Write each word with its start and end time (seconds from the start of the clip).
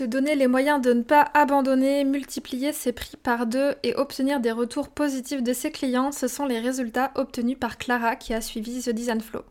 Se 0.00 0.06
donner 0.06 0.34
les 0.34 0.46
moyens 0.46 0.80
de 0.80 0.94
ne 0.94 1.02
pas 1.02 1.30
abandonner, 1.34 2.04
multiplier 2.04 2.72
ses 2.72 2.90
prix 2.90 3.18
par 3.22 3.44
deux 3.44 3.74
et 3.82 3.94
obtenir 3.96 4.40
des 4.40 4.50
retours 4.50 4.88
positifs 4.88 5.42
de 5.42 5.52
ses 5.52 5.70
clients, 5.70 6.10
ce 6.10 6.26
sont 6.26 6.46
les 6.46 6.58
résultats 6.58 7.12
obtenus 7.16 7.58
par 7.60 7.76
Clara 7.76 8.16
qui 8.16 8.32
a 8.32 8.40
suivi 8.40 8.80
The 8.80 8.94
Design 8.94 9.20
Flow. 9.20 9.42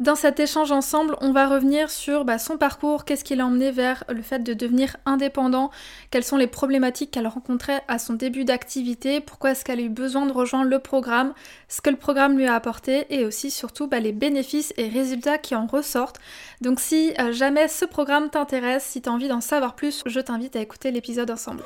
Dans 0.00 0.14
cet 0.14 0.40
échange 0.40 0.72
ensemble, 0.72 1.14
on 1.20 1.30
va 1.30 1.46
revenir 1.46 1.90
sur 1.90 2.24
bah, 2.24 2.38
son 2.38 2.56
parcours, 2.56 3.04
qu'est-ce 3.04 3.22
qui 3.22 3.36
l'a 3.36 3.44
emmené 3.44 3.70
vers 3.70 4.02
le 4.08 4.22
fait 4.22 4.38
de 4.38 4.54
devenir 4.54 4.96
indépendant, 5.04 5.70
quelles 6.10 6.24
sont 6.24 6.38
les 6.38 6.46
problématiques 6.46 7.10
qu'elle 7.10 7.26
rencontrait 7.26 7.82
à 7.86 7.98
son 7.98 8.14
début 8.14 8.46
d'activité, 8.46 9.20
pourquoi 9.20 9.50
est-ce 9.50 9.62
qu'elle 9.62 9.78
a 9.78 9.82
eu 9.82 9.90
besoin 9.90 10.24
de 10.24 10.32
rejoindre 10.32 10.70
le 10.70 10.78
programme, 10.78 11.34
ce 11.68 11.82
que 11.82 11.90
le 11.90 11.96
programme 11.96 12.38
lui 12.38 12.46
a 12.46 12.54
apporté 12.54 13.14
et 13.14 13.26
aussi 13.26 13.50
surtout 13.50 13.88
bah, 13.88 14.00
les 14.00 14.12
bénéfices 14.12 14.72
et 14.78 14.88
résultats 14.88 15.36
qui 15.36 15.54
en 15.54 15.66
ressortent. 15.66 16.18
Donc 16.62 16.80
si 16.80 17.12
euh, 17.20 17.32
jamais 17.32 17.68
ce 17.68 17.84
programme 17.84 18.30
t'intéresse, 18.30 18.84
si 18.84 19.02
tu 19.02 19.10
as 19.10 19.12
envie 19.12 19.28
d'en 19.28 19.42
savoir 19.42 19.74
plus, 19.74 20.02
je 20.06 20.20
t'invite 20.20 20.56
à 20.56 20.60
écouter 20.60 20.92
l'épisode 20.92 21.30
ensemble. 21.30 21.62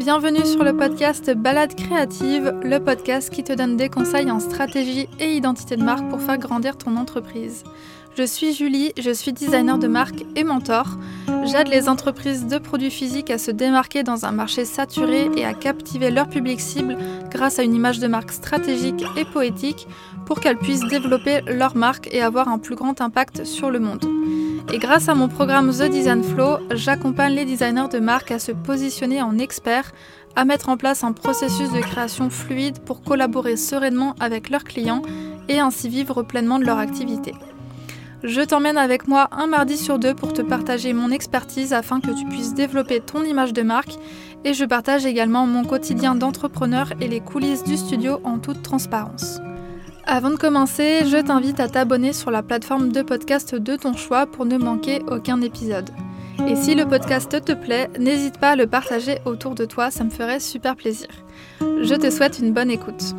Bienvenue 0.00 0.46
sur 0.46 0.64
le 0.64 0.74
podcast 0.74 1.30
Balade 1.30 1.74
créative, 1.74 2.54
le 2.62 2.78
podcast 2.78 3.28
qui 3.28 3.44
te 3.44 3.52
donne 3.52 3.76
des 3.76 3.90
conseils 3.90 4.30
en 4.30 4.40
stratégie 4.40 5.10
et 5.18 5.34
identité 5.36 5.76
de 5.76 5.84
marque 5.84 6.08
pour 6.08 6.22
faire 6.22 6.38
grandir 6.38 6.78
ton 6.78 6.96
entreprise. 6.96 7.64
Je 8.16 8.22
suis 8.22 8.54
Julie, 8.54 8.94
je 8.98 9.10
suis 9.10 9.34
designer 9.34 9.78
de 9.78 9.88
marque 9.88 10.24
et 10.36 10.42
mentor. 10.42 10.96
J'aide 11.44 11.68
les 11.68 11.86
entreprises 11.86 12.46
de 12.46 12.56
produits 12.56 12.90
physiques 12.90 13.30
à 13.30 13.36
se 13.36 13.50
démarquer 13.50 14.02
dans 14.02 14.24
un 14.24 14.32
marché 14.32 14.64
saturé 14.64 15.28
et 15.36 15.44
à 15.44 15.52
captiver 15.52 16.10
leur 16.10 16.30
public 16.30 16.62
cible 16.62 16.96
grâce 17.30 17.58
à 17.58 17.62
une 17.62 17.74
image 17.74 17.98
de 17.98 18.06
marque 18.06 18.32
stratégique 18.32 19.04
et 19.18 19.26
poétique 19.26 19.86
pour 20.24 20.40
qu'elles 20.40 20.56
puissent 20.56 20.88
développer 20.88 21.42
leur 21.42 21.76
marque 21.76 22.08
et 22.10 22.22
avoir 22.22 22.48
un 22.48 22.58
plus 22.58 22.74
grand 22.74 23.02
impact 23.02 23.44
sur 23.44 23.70
le 23.70 23.80
monde. 23.80 24.06
Et 24.72 24.78
grâce 24.78 25.08
à 25.08 25.14
mon 25.14 25.28
programme 25.28 25.70
The 25.70 25.90
Design 25.90 26.22
Flow, 26.22 26.58
j'accompagne 26.72 27.34
les 27.34 27.44
designers 27.44 27.88
de 27.90 27.98
marque 27.98 28.30
à 28.30 28.38
se 28.38 28.52
positionner 28.52 29.20
en 29.20 29.38
experts, 29.38 29.92
à 30.36 30.44
mettre 30.44 30.68
en 30.68 30.76
place 30.76 31.02
un 31.02 31.12
processus 31.12 31.72
de 31.72 31.80
création 31.80 32.30
fluide 32.30 32.78
pour 32.80 33.02
collaborer 33.02 33.56
sereinement 33.56 34.14
avec 34.20 34.48
leurs 34.48 34.64
clients 34.64 35.02
et 35.48 35.58
ainsi 35.58 35.88
vivre 35.88 36.22
pleinement 36.22 36.58
de 36.58 36.64
leur 36.64 36.78
activité. 36.78 37.34
Je 38.22 38.42
t'emmène 38.42 38.76
avec 38.76 39.08
moi 39.08 39.28
un 39.32 39.46
mardi 39.46 39.78
sur 39.78 39.98
deux 39.98 40.14
pour 40.14 40.32
te 40.34 40.42
partager 40.42 40.92
mon 40.92 41.10
expertise 41.10 41.72
afin 41.72 42.00
que 42.00 42.10
tu 42.10 42.26
puisses 42.26 42.52
développer 42.52 43.00
ton 43.00 43.24
image 43.24 43.54
de 43.54 43.62
marque 43.62 43.94
et 44.44 44.52
je 44.52 44.64
partage 44.66 45.06
également 45.06 45.46
mon 45.46 45.64
quotidien 45.64 46.14
d'entrepreneur 46.14 46.92
et 47.00 47.08
les 47.08 47.20
coulisses 47.20 47.64
du 47.64 47.78
studio 47.78 48.20
en 48.22 48.38
toute 48.38 48.62
transparence. 48.62 49.40
Avant 50.12 50.30
de 50.30 50.36
commencer, 50.36 51.04
je 51.06 51.18
t'invite 51.18 51.60
à 51.60 51.68
t'abonner 51.68 52.12
sur 52.12 52.32
la 52.32 52.42
plateforme 52.42 52.90
de 52.90 53.00
podcast 53.00 53.54
de 53.54 53.76
ton 53.76 53.94
choix 53.94 54.26
pour 54.26 54.44
ne 54.44 54.58
manquer 54.58 55.02
aucun 55.06 55.40
épisode. 55.40 55.88
Et 56.48 56.56
si 56.56 56.74
le 56.74 56.84
podcast 56.84 57.44
te 57.44 57.52
plaît, 57.52 57.88
n'hésite 57.96 58.38
pas 58.38 58.50
à 58.50 58.56
le 58.56 58.66
partager 58.66 59.18
autour 59.24 59.54
de 59.54 59.64
toi, 59.66 59.92
ça 59.92 60.02
me 60.02 60.10
ferait 60.10 60.40
super 60.40 60.74
plaisir. 60.74 61.06
Je 61.60 61.94
te 61.94 62.10
souhaite 62.10 62.40
une 62.40 62.52
bonne 62.52 62.72
écoute. 62.72 63.14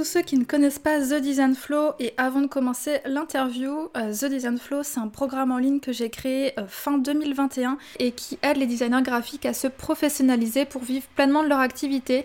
Tous 0.00 0.04
ceux 0.04 0.22
qui 0.22 0.38
ne 0.38 0.44
connaissent 0.44 0.78
pas 0.78 0.98
The 0.98 1.20
Design 1.20 1.54
Flow 1.54 1.92
et 1.98 2.14
avant 2.16 2.40
de 2.40 2.46
commencer 2.46 3.00
l'interview, 3.04 3.90
euh, 3.98 4.14
The 4.14 4.30
Design 4.30 4.56
Flow 4.56 4.82
c'est 4.82 4.98
un 4.98 5.08
programme 5.08 5.52
en 5.52 5.58
ligne 5.58 5.78
que 5.78 5.92
j'ai 5.92 6.08
créé 6.08 6.58
euh, 6.58 6.62
fin 6.66 6.96
2021 6.96 7.76
et 7.98 8.12
qui 8.12 8.38
aide 8.40 8.56
les 8.56 8.64
designers 8.64 9.02
graphiques 9.02 9.44
à 9.44 9.52
se 9.52 9.66
professionnaliser 9.66 10.64
pour 10.64 10.82
vivre 10.82 11.04
pleinement 11.16 11.42
de 11.42 11.50
leur 11.50 11.58
activité. 11.58 12.24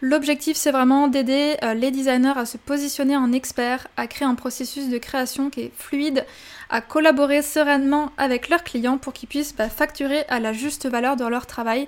L'objectif 0.00 0.56
c'est 0.56 0.72
vraiment 0.72 1.06
d'aider 1.06 1.54
euh, 1.62 1.74
les 1.74 1.92
designers 1.92 2.32
à 2.34 2.44
se 2.44 2.56
positionner 2.56 3.16
en 3.16 3.30
experts, 3.30 3.86
à 3.96 4.08
créer 4.08 4.26
un 4.26 4.34
processus 4.34 4.88
de 4.88 4.98
création 4.98 5.48
qui 5.48 5.60
est 5.60 5.72
fluide, 5.76 6.26
à 6.70 6.80
collaborer 6.80 7.42
sereinement 7.42 8.10
avec 8.16 8.48
leurs 8.48 8.64
clients 8.64 8.98
pour 8.98 9.12
qu'ils 9.12 9.28
puissent 9.28 9.54
bah, 9.54 9.68
facturer 9.68 10.24
à 10.28 10.40
la 10.40 10.52
juste 10.52 10.88
valeur 10.88 11.14
dans 11.14 11.28
leur 11.28 11.46
travail. 11.46 11.86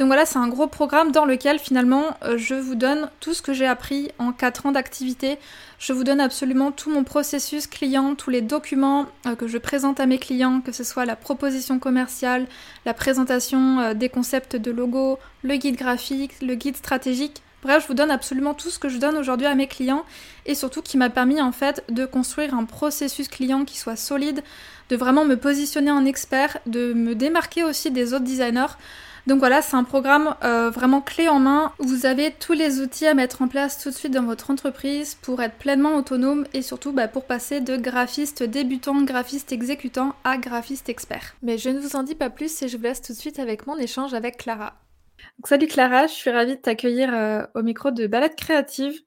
Donc 0.00 0.06
voilà, 0.06 0.24
c'est 0.24 0.38
un 0.38 0.48
gros 0.48 0.66
programme 0.66 1.12
dans 1.12 1.26
lequel 1.26 1.58
finalement 1.58 2.16
euh, 2.24 2.38
je 2.38 2.54
vous 2.54 2.74
donne 2.74 3.10
tout 3.20 3.34
ce 3.34 3.42
que 3.42 3.52
j'ai 3.52 3.66
appris 3.66 4.10
en 4.18 4.32
4 4.32 4.64
ans 4.64 4.72
d'activité. 4.72 5.36
Je 5.78 5.92
vous 5.92 6.04
donne 6.04 6.22
absolument 6.22 6.72
tout 6.72 6.90
mon 6.90 7.04
processus 7.04 7.66
client, 7.66 8.14
tous 8.14 8.30
les 8.30 8.40
documents 8.40 9.08
euh, 9.26 9.36
que 9.36 9.46
je 9.46 9.58
présente 9.58 10.00
à 10.00 10.06
mes 10.06 10.16
clients, 10.16 10.62
que 10.62 10.72
ce 10.72 10.84
soit 10.84 11.04
la 11.04 11.16
proposition 11.16 11.78
commerciale, 11.78 12.46
la 12.86 12.94
présentation 12.94 13.78
euh, 13.80 13.92
des 13.92 14.08
concepts 14.08 14.56
de 14.56 14.70
logo, 14.70 15.18
le 15.42 15.56
guide 15.56 15.76
graphique, 15.76 16.32
le 16.40 16.54
guide 16.54 16.78
stratégique. 16.78 17.42
Bref, 17.62 17.82
je 17.82 17.88
vous 17.88 17.94
donne 17.94 18.10
absolument 18.10 18.54
tout 18.54 18.70
ce 18.70 18.78
que 18.78 18.88
je 18.88 18.96
donne 18.96 19.18
aujourd'hui 19.18 19.46
à 19.46 19.54
mes 19.54 19.66
clients 19.66 20.06
et 20.46 20.54
surtout 20.54 20.80
qui 20.80 20.96
m'a 20.96 21.10
permis 21.10 21.42
en 21.42 21.52
fait 21.52 21.84
de 21.90 22.06
construire 22.06 22.54
un 22.54 22.64
processus 22.64 23.28
client 23.28 23.66
qui 23.66 23.76
soit 23.76 23.96
solide, 23.96 24.42
de 24.88 24.96
vraiment 24.96 25.26
me 25.26 25.36
positionner 25.36 25.90
en 25.90 26.06
expert, 26.06 26.56
de 26.64 26.94
me 26.94 27.14
démarquer 27.14 27.64
aussi 27.64 27.90
des 27.90 28.14
autres 28.14 28.24
designers. 28.24 28.78
Donc 29.30 29.38
voilà, 29.38 29.62
c'est 29.62 29.76
un 29.76 29.84
programme 29.84 30.34
euh, 30.42 30.70
vraiment 30.70 31.00
clé 31.00 31.28
en 31.28 31.38
main. 31.38 31.72
Vous 31.78 32.04
avez 32.04 32.32
tous 32.32 32.52
les 32.52 32.80
outils 32.80 33.06
à 33.06 33.14
mettre 33.14 33.42
en 33.42 33.46
place 33.46 33.78
tout 33.80 33.90
de 33.90 33.94
suite 33.94 34.12
dans 34.12 34.24
votre 34.24 34.50
entreprise 34.50 35.14
pour 35.14 35.40
être 35.40 35.54
pleinement 35.54 35.94
autonome 35.94 36.48
et 36.52 36.62
surtout 36.62 36.90
bah, 36.90 37.06
pour 37.06 37.26
passer 37.26 37.60
de 37.60 37.76
graphiste 37.76 38.42
débutant, 38.42 39.00
graphiste 39.02 39.52
exécutant 39.52 40.16
à 40.24 40.36
graphiste 40.36 40.88
expert. 40.88 41.36
Mais 41.44 41.58
je 41.58 41.70
ne 41.70 41.78
vous 41.78 41.94
en 41.94 42.02
dis 42.02 42.16
pas 42.16 42.28
plus 42.28 42.60
et 42.62 42.66
je 42.66 42.76
vous 42.76 42.82
laisse 42.82 43.02
tout 43.02 43.12
de 43.12 43.18
suite 43.18 43.38
avec 43.38 43.68
mon 43.68 43.76
échange 43.78 44.14
avec 44.14 44.36
Clara. 44.36 44.74
salut 45.44 45.68
Clara, 45.68 46.08
je 46.08 46.12
suis 46.12 46.30
ravie 46.30 46.56
de 46.56 46.60
t'accueillir 46.60 47.14
euh, 47.14 47.46
au 47.54 47.62
micro 47.62 47.92
de 47.92 48.08
Balade 48.08 48.34
Créative. 48.34 49.00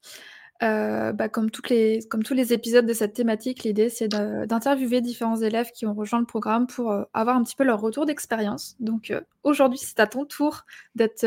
Euh, 0.61 1.11
bah, 1.11 1.29
comme, 1.29 1.49
tous 1.49 1.63
les 1.67 2.53
épisodes 2.53 2.85
de 2.85 2.93
cette 2.93 3.13
thématique, 3.13 3.63
l'idée 3.63 3.89
c'est 3.89 4.07
d'interviewer 4.07 5.01
différents 5.01 5.41
élèves 5.41 5.71
qui 5.71 5.85
ont 5.85 5.93
rejoint 5.93 6.19
le 6.19 6.25
programme 6.25 6.67
pour 6.67 6.91
euh, 6.91 7.03
avoir 7.13 7.35
un 7.35 7.43
petit 7.43 7.55
peu 7.55 7.63
leur 7.63 7.81
retour 7.81 8.05
d'expérience. 8.05 8.75
Donc 8.79 9.11
euh, 9.11 9.21
aujourd'hui, 9.43 9.79
c'est 9.79 9.99
à 9.99 10.07
ton 10.07 10.25
tour 10.25 10.65
d'être 10.95 11.25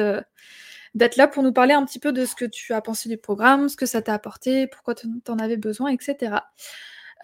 d'être 0.94 1.16
là 1.16 1.28
pour 1.28 1.42
nous 1.42 1.52
parler 1.52 1.74
un 1.74 1.84
petit 1.84 1.98
peu 1.98 2.12
de 2.12 2.24
ce 2.24 2.34
que 2.34 2.46
tu 2.46 2.72
as 2.72 2.80
pensé 2.80 3.08
du 3.10 3.18
programme, 3.18 3.68
ce 3.68 3.76
que 3.76 3.84
ça 3.84 4.00
t'a 4.00 4.14
apporté, 4.14 4.66
pourquoi 4.68 4.94
tu 4.94 5.06
en 5.28 5.38
avais 5.38 5.58
besoin, 5.58 5.90
etc. 5.90 6.36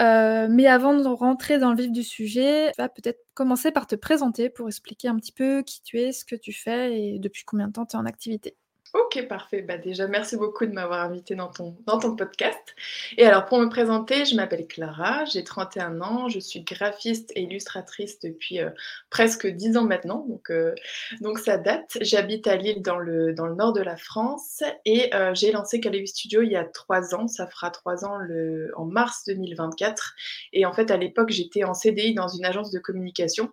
mais 0.01 0.67
avant 0.67 0.95
de 0.95 1.07
rentrer 1.09 1.59
dans 1.59 1.71
le 1.71 1.77
vif 1.77 1.91
du 1.93 2.03
sujet, 2.03 2.73
tu 2.75 2.83
vas 2.83 2.89
peut-être 2.91 3.21
commencer 3.35 3.71
par 3.71 3.87
te 3.87 3.95
présenter 3.95 4.51
pour 4.51 4.69
expliquer 4.69 5.09
un 5.09 5.17
petit 5.17 5.33
peu 5.33 5.63
qui 5.63 5.83
tu 5.83 5.99
es, 6.01 6.13
ce 6.13 6.25
que 6.25 6.37
tu 6.37 6.53
fais 6.53 6.99
et 6.99 7.19
depuis 7.19 7.45
combien 7.45 7.69
de 7.69 7.73
temps 7.73 7.87
tu 7.87 7.97
es 7.97 7.99
en 7.99 8.07
activité. 8.07 8.57
Ok, 8.95 9.27
parfait. 9.27 9.63
Bah 9.63 9.79
déjà, 9.79 10.07
merci 10.07 10.37
beaucoup 10.37 10.67
de 10.67 10.73
m'avoir 10.73 11.01
invité 11.01 11.35
dans 11.35 11.49
ton, 11.49 11.73
podcast. 12.15 12.75
Et 13.17 13.25
alors, 13.25 13.47
pour 13.47 13.59
me 13.59 13.71
présenter, 13.71 14.27
je 14.27 14.37
m'appelle 14.37 14.67
Clara, 14.67 15.25
j'ai 15.25 15.45
31 15.45 16.03
ans, 16.03 16.29
je 16.29 16.39
suis 16.39 16.61
graphiste 16.61 17.33
et 17.35 17.43
illustratrice 17.43 18.21
depuis 18.21 18.61
euh, 18.61 18.69
presque 19.09 19.47
10 19.47 19.79
ans 19.79 19.85
maintenant, 19.85 20.27
donc, 20.29 20.51
euh, 20.51 20.75
donc 21.23 21.39
ça 21.39 21.57
date. 21.57 21.97
J'habite 22.03 22.47
à 22.47 22.57
Lille, 22.57 22.83
dans 22.83 22.99
le, 22.99 23.33
nord 23.33 23.73
de 23.73 23.81
la 23.81 23.97
France, 23.97 24.63
et 24.85 25.15
euh, 25.15 25.35
j'ai 25.35 25.53
lancé 25.53 25.81
Calabi 25.81 26.09
Studio 26.09 26.43
il 26.43 26.53
y 26.53 26.57
a 26.57 26.65
3 26.65 27.15
ans, 27.15 27.29
ça 27.29 27.47
fera 27.47 27.71
3 27.71 28.05
ans 28.05 28.19
le, 28.19 28.73
en 28.77 28.85
mars 28.85 29.25
2024. 29.27 30.15
Et 30.53 30.67
en 30.67 30.75
fait, 30.75 30.91
à 30.91 30.99
l'époque, 30.99 31.31
j'étais 31.31 31.65
en 31.65 31.73
CDI 31.73 32.13
dans 32.13 32.29
une 32.29 32.45
agence 32.45 32.71
de 32.71 32.79
communication, 32.79 33.49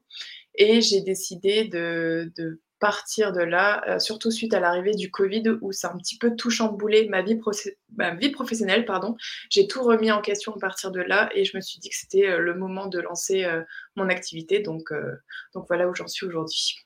et 0.56 0.82
j'ai 0.82 1.00
décidé 1.00 1.64
de, 1.64 2.30
de 2.36 2.60
partir 2.80 3.32
de 3.32 3.42
là, 3.42 3.84
euh, 3.88 4.00
surtout 4.00 4.32
suite 4.32 4.54
à 4.54 4.60
l'arrivée 4.60 4.94
du 4.94 5.12
Covid 5.12 5.44
où 5.62 5.72
ça 5.72 5.90
a 5.90 5.94
un 5.94 5.98
petit 5.98 6.18
peu 6.18 6.36
tout 6.36 6.50
chamboulé 6.50 7.08
ma 7.10 7.22
vie, 7.22 7.40
vie 8.18 8.30
professionnelle. 8.30 8.86
pardon. 8.86 9.16
J'ai 9.50 9.68
tout 9.68 9.84
remis 9.84 10.12
en 10.12 10.22
question 10.22 10.56
à 10.56 10.60
partir 10.60 10.92
de 10.92 11.02
là 11.02 11.30
et 11.34 11.46
je 11.46 11.56
me 11.56 11.62
suis 11.62 11.80
dit 11.80 11.90
que 11.90 11.96
c'était 11.96 12.28
euh, 12.28 12.40
le 12.40 12.56
moment 12.56 12.88
de 12.88 13.00
lancer 13.00 13.44
euh, 13.44 13.62
mon 13.96 14.10
activité. 14.10 14.60
Donc, 14.60 14.92
donc 15.54 15.66
voilà 15.68 15.88
où 15.88 15.94
j'en 15.94 16.08
suis 16.08 16.26
aujourd'hui. 16.26 16.78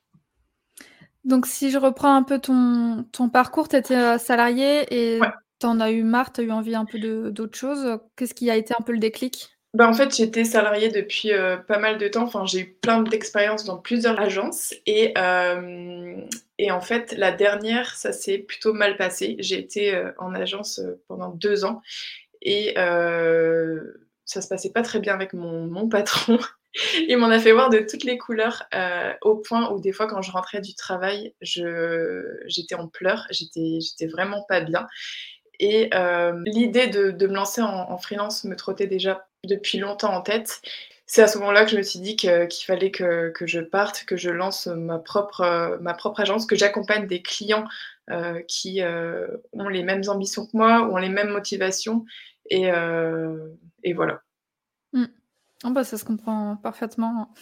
Donc 1.23 1.45
si 1.45 1.71
je 1.71 1.77
reprends 1.77 2.15
un 2.15 2.23
peu 2.23 2.39
ton, 2.39 3.06
ton 3.12 3.29
parcours, 3.29 3.69
tu 3.69 3.77
étais 3.77 4.18
salarié 4.18 4.85
et 4.89 5.19
tu 5.59 5.65
en 5.65 5.79
as 5.79 5.91
eu 5.91 6.03
marre, 6.03 6.33
tu 6.33 6.41
as 6.41 6.44
eu 6.44 6.51
envie 6.51 6.75
un 6.75 6.85
peu 6.85 7.00
d'autre 7.31 7.57
chose. 7.57 8.00
Qu'est-ce 8.15 8.33
qui 8.33 8.50
a 8.50 8.56
été 8.56 8.73
un 8.77 8.83
peu 8.83 8.91
le 8.91 9.00
déclic? 9.00 9.52
Bah, 9.73 9.89
en 9.89 9.93
fait, 9.93 10.15
j'étais 10.15 10.43
salariée 10.43 10.89
depuis 10.89 11.31
euh, 11.31 11.57
pas 11.57 11.79
mal 11.79 11.97
de 11.97 12.07
temps. 12.07 12.23
Enfin, 12.23 12.45
j'ai 12.45 12.59
eu 12.59 12.73
plein 12.73 13.01
d'expériences 13.01 13.65
dans 13.65 13.77
plusieurs 13.79 14.19
agences. 14.19 14.75
Et, 14.85 15.13
euh, 15.17 16.15
et 16.59 16.71
en 16.71 16.81
fait, 16.81 17.13
la 17.17 17.31
dernière, 17.31 17.95
ça 17.95 18.13
s'est 18.13 18.37
plutôt 18.37 18.73
mal 18.73 18.97
passé. 18.97 19.35
J'ai 19.39 19.57
été 19.57 19.95
euh, 19.95 20.11
en 20.19 20.35
agence 20.35 20.79
pendant 21.07 21.29
deux 21.29 21.65
ans. 21.65 21.81
Et 22.43 22.73
ça 24.25 24.41
se 24.41 24.47
passait 24.47 24.71
pas 24.71 24.83
très 24.83 24.99
bien 24.99 25.13
avec 25.13 25.33
mon, 25.33 25.65
mon 25.65 25.89
patron. 25.89 26.37
Il 27.07 27.17
m'en 27.17 27.29
a 27.29 27.39
fait 27.39 27.51
voir 27.51 27.69
de 27.69 27.79
toutes 27.79 28.03
les 28.03 28.17
couleurs, 28.17 28.63
au 29.21 29.35
point 29.37 29.71
où 29.71 29.79
des 29.79 29.91
fois, 29.91 30.07
quand 30.07 30.21
je 30.21 30.31
rentrais 30.31 30.59
du 30.59 30.75
travail, 30.75 31.33
j'étais 31.41 32.75
en 32.75 32.87
pleurs. 32.87 33.27
J'étais 33.31 34.07
vraiment 34.07 34.43
pas 34.47 34.59
bien. 34.61 34.87
Et 35.59 35.89
l'idée 36.45 36.87
de, 36.87 37.27
me 37.27 37.33
lancer 37.33 37.61
en, 37.61 37.97
freelance 37.97 38.43
me 38.43 38.55
trottait 38.55 38.87
déjà 38.87 39.25
depuis 39.44 39.78
longtemps 39.78 40.13
en 40.13 40.22
tête. 40.22 40.62
C'est 41.06 41.22
à 41.22 41.28
ce 41.28 41.38
moment-là 41.40 41.66
que 41.66 41.72
je 41.72 41.78
me 41.78 41.84
suis 41.84 42.00
dit 42.00 42.16
qu'il 42.16 42.66
fallait 42.66 42.92
que, 42.92 43.30
que, 43.30 43.45
je 43.45 43.60
parte, 43.60 44.06
que 44.06 44.16
je 44.18 44.30
lance 44.30 44.68
ma 44.68 45.00
propre, 45.00 45.78
ma 45.81 45.94
propre 45.94 46.22
agence, 46.22 46.45
que 46.45 46.56
j'accompagne 46.56 47.07
des 47.07 47.22
clients 47.22 47.66
qui 48.48 48.81
ont 48.81 49.68
les 49.68 49.84
mêmes 49.84 50.04
ambitions 50.07 50.45
que 50.45 50.56
moi, 50.56 50.90
ont 50.90 50.98
les 50.98 51.10
mêmes 51.10 51.30
motivations. 51.30 52.06
Et, 52.50 52.69
et 53.84 53.94
voilà. 53.94 54.22
Mmh. 54.94 55.06
Oh 55.66 55.69
bah, 55.72 55.84
ça 55.84 55.98
se 55.98 56.06
comprend 56.06 56.57
parfaitement. 56.57 57.34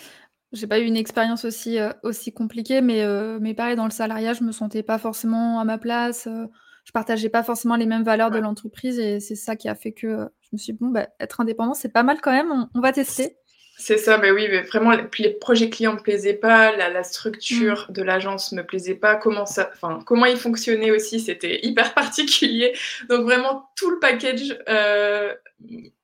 J'ai 0.51 0.68
pas 0.68 0.80
eu 0.80 0.83
une 0.83 0.98
expérience 0.98 1.45
aussi, 1.45 1.80
euh, 1.80 1.92
aussi 2.03 2.33
compliquée, 2.33 2.81
mais, 2.81 3.03
euh, 3.03 3.39
mais 3.42 3.53
pareil, 3.53 3.75
dans 3.75 3.86
le 3.86 3.92
salariat, 3.92 4.33
je 4.33 4.44
me 4.44 4.51
sentais 4.51 4.83
pas 4.83 4.98
forcément 4.98 5.59
à 5.59 5.63
ma 5.63 5.77
place. 5.77 6.27
Euh, 6.27 6.45
je 6.83 6.92
partageais 6.92 7.30
pas 7.30 7.44
forcément 7.44 7.75
les 7.75 7.86
mêmes 7.86 8.03
valeurs 8.03 8.31
de 8.31 8.39
l'entreprise 8.39 9.00
et 9.00 9.19
c'est 9.19 9.36
ça 9.36 9.56
qui 9.56 9.69
a 9.69 9.75
fait 9.75 9.94
que 9.94 10.30
me 10.53 10.57
suis 10.57 10.74
dit, 10.74 10.80
bon, 10.80 10.89
bah, 10.89 11.07
être 11.19 11.42
indépendant, 11.42 11.74
c'est 11.74 11.92
pas 11.92 12.03
mal 12.03 12.19
quand 12.21 12.31
même, 12.31 12.68
on, 12.74 12.80
va 12.80 12.92
tester. 12.92 13.38
C'est 13.77 13.98
ça, 13.98 14.18
mais 14.18 14.31
oui, 14.31 14.48
mais 14.50 14.62
vraiment, 14.62 14.92
les, 14.92 15.30
projets 15.30 15.69
clients 15.69 15.94
me 15.94 16.01
plaisaient 16.01 16.36
pas, 16.36 16.75
la, 16.75 17.03
structure 17.03 17.88
mmh. 17.89 17.94
de 17.94 18.03
l'agence 18.03 18.51
me 18.51 18.63
plaisait 18.63 18.95
pas, 18.95 19.15
comment 19.15 19.45
ça, 19.45 19.71
comment 20.06 20.25
il 20.25 20.38
fonctionnait 20.38 20.92
aussi, 20.92 21.19
c'était 21.19 21.59
hyper 21.65 21.94
particulier. 21.94 22.74
Donc 23.09 23.24
vraiment, 23.24 23.69
tout 23.75 23.89
le 23.89 24.00
package 24.00 24.57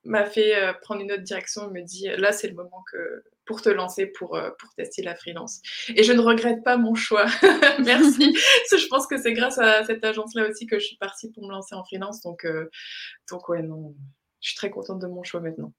m'a 0.06 0.26
fait 0.26 0.56
prendre 0.82 1.02
une 1.02 1.12
autre 1.12 1.24
direction, 1.24 1.70
me 1.70 1.82
dit, 1.82 2.08
là, 2.18 2.32
c'est 2.32 2.48
le 2.48 2.56
moment 2.56 2.84
que 2.92 3.24
pour 3.48 3.62
te 3.62 3.70
lancer, 3.70 4.06
pour, 4.06 4.36
euh, 4.36 4.52
pour 4.60 4.72
tester 4.76 5.02
la 5.02 5.16
freelance. 5.16 5.62
Et 5.96 6.04
je 6.04 6.14
ne 6.14 6.20
regrette 6.20 6.64
pas 6.64 6.78
mon 6.78 6.94
choix. 6.94 7.26
Merci. 7.84 8.36
je 8.72 8.88
pense 8.88 9.08
que 9.08 9.18
c'est 9.18 9.34
grâce 9.34 9.58
à 9.58 9.84
cette 9.86 10.04
agence-là 10.04 10.48
aussi 10.48 10.68
que 10.68 10.78
je 10.78 10.86
suis 10.86 10.98
partie 10.98 11.32
pour 11.32 11.44
me 11.48 11.52
lancer 11.52 11.74
en 11.74 11.84
freelance. 11.84 12.22
Donc, 12.22 12.46
euh, 12.46 12.70
donc 13.32 13.50
ouais, 13.50 13.64
non, 13.64 13.96
je 14.48 14.54
suis 14.54 14.58
très 14.58 14.70
contente 14.70 15.00
de 15.00 15.08
mon 15.08 15.24
choix 15.24 15.42
maintenant. 15.42 15.74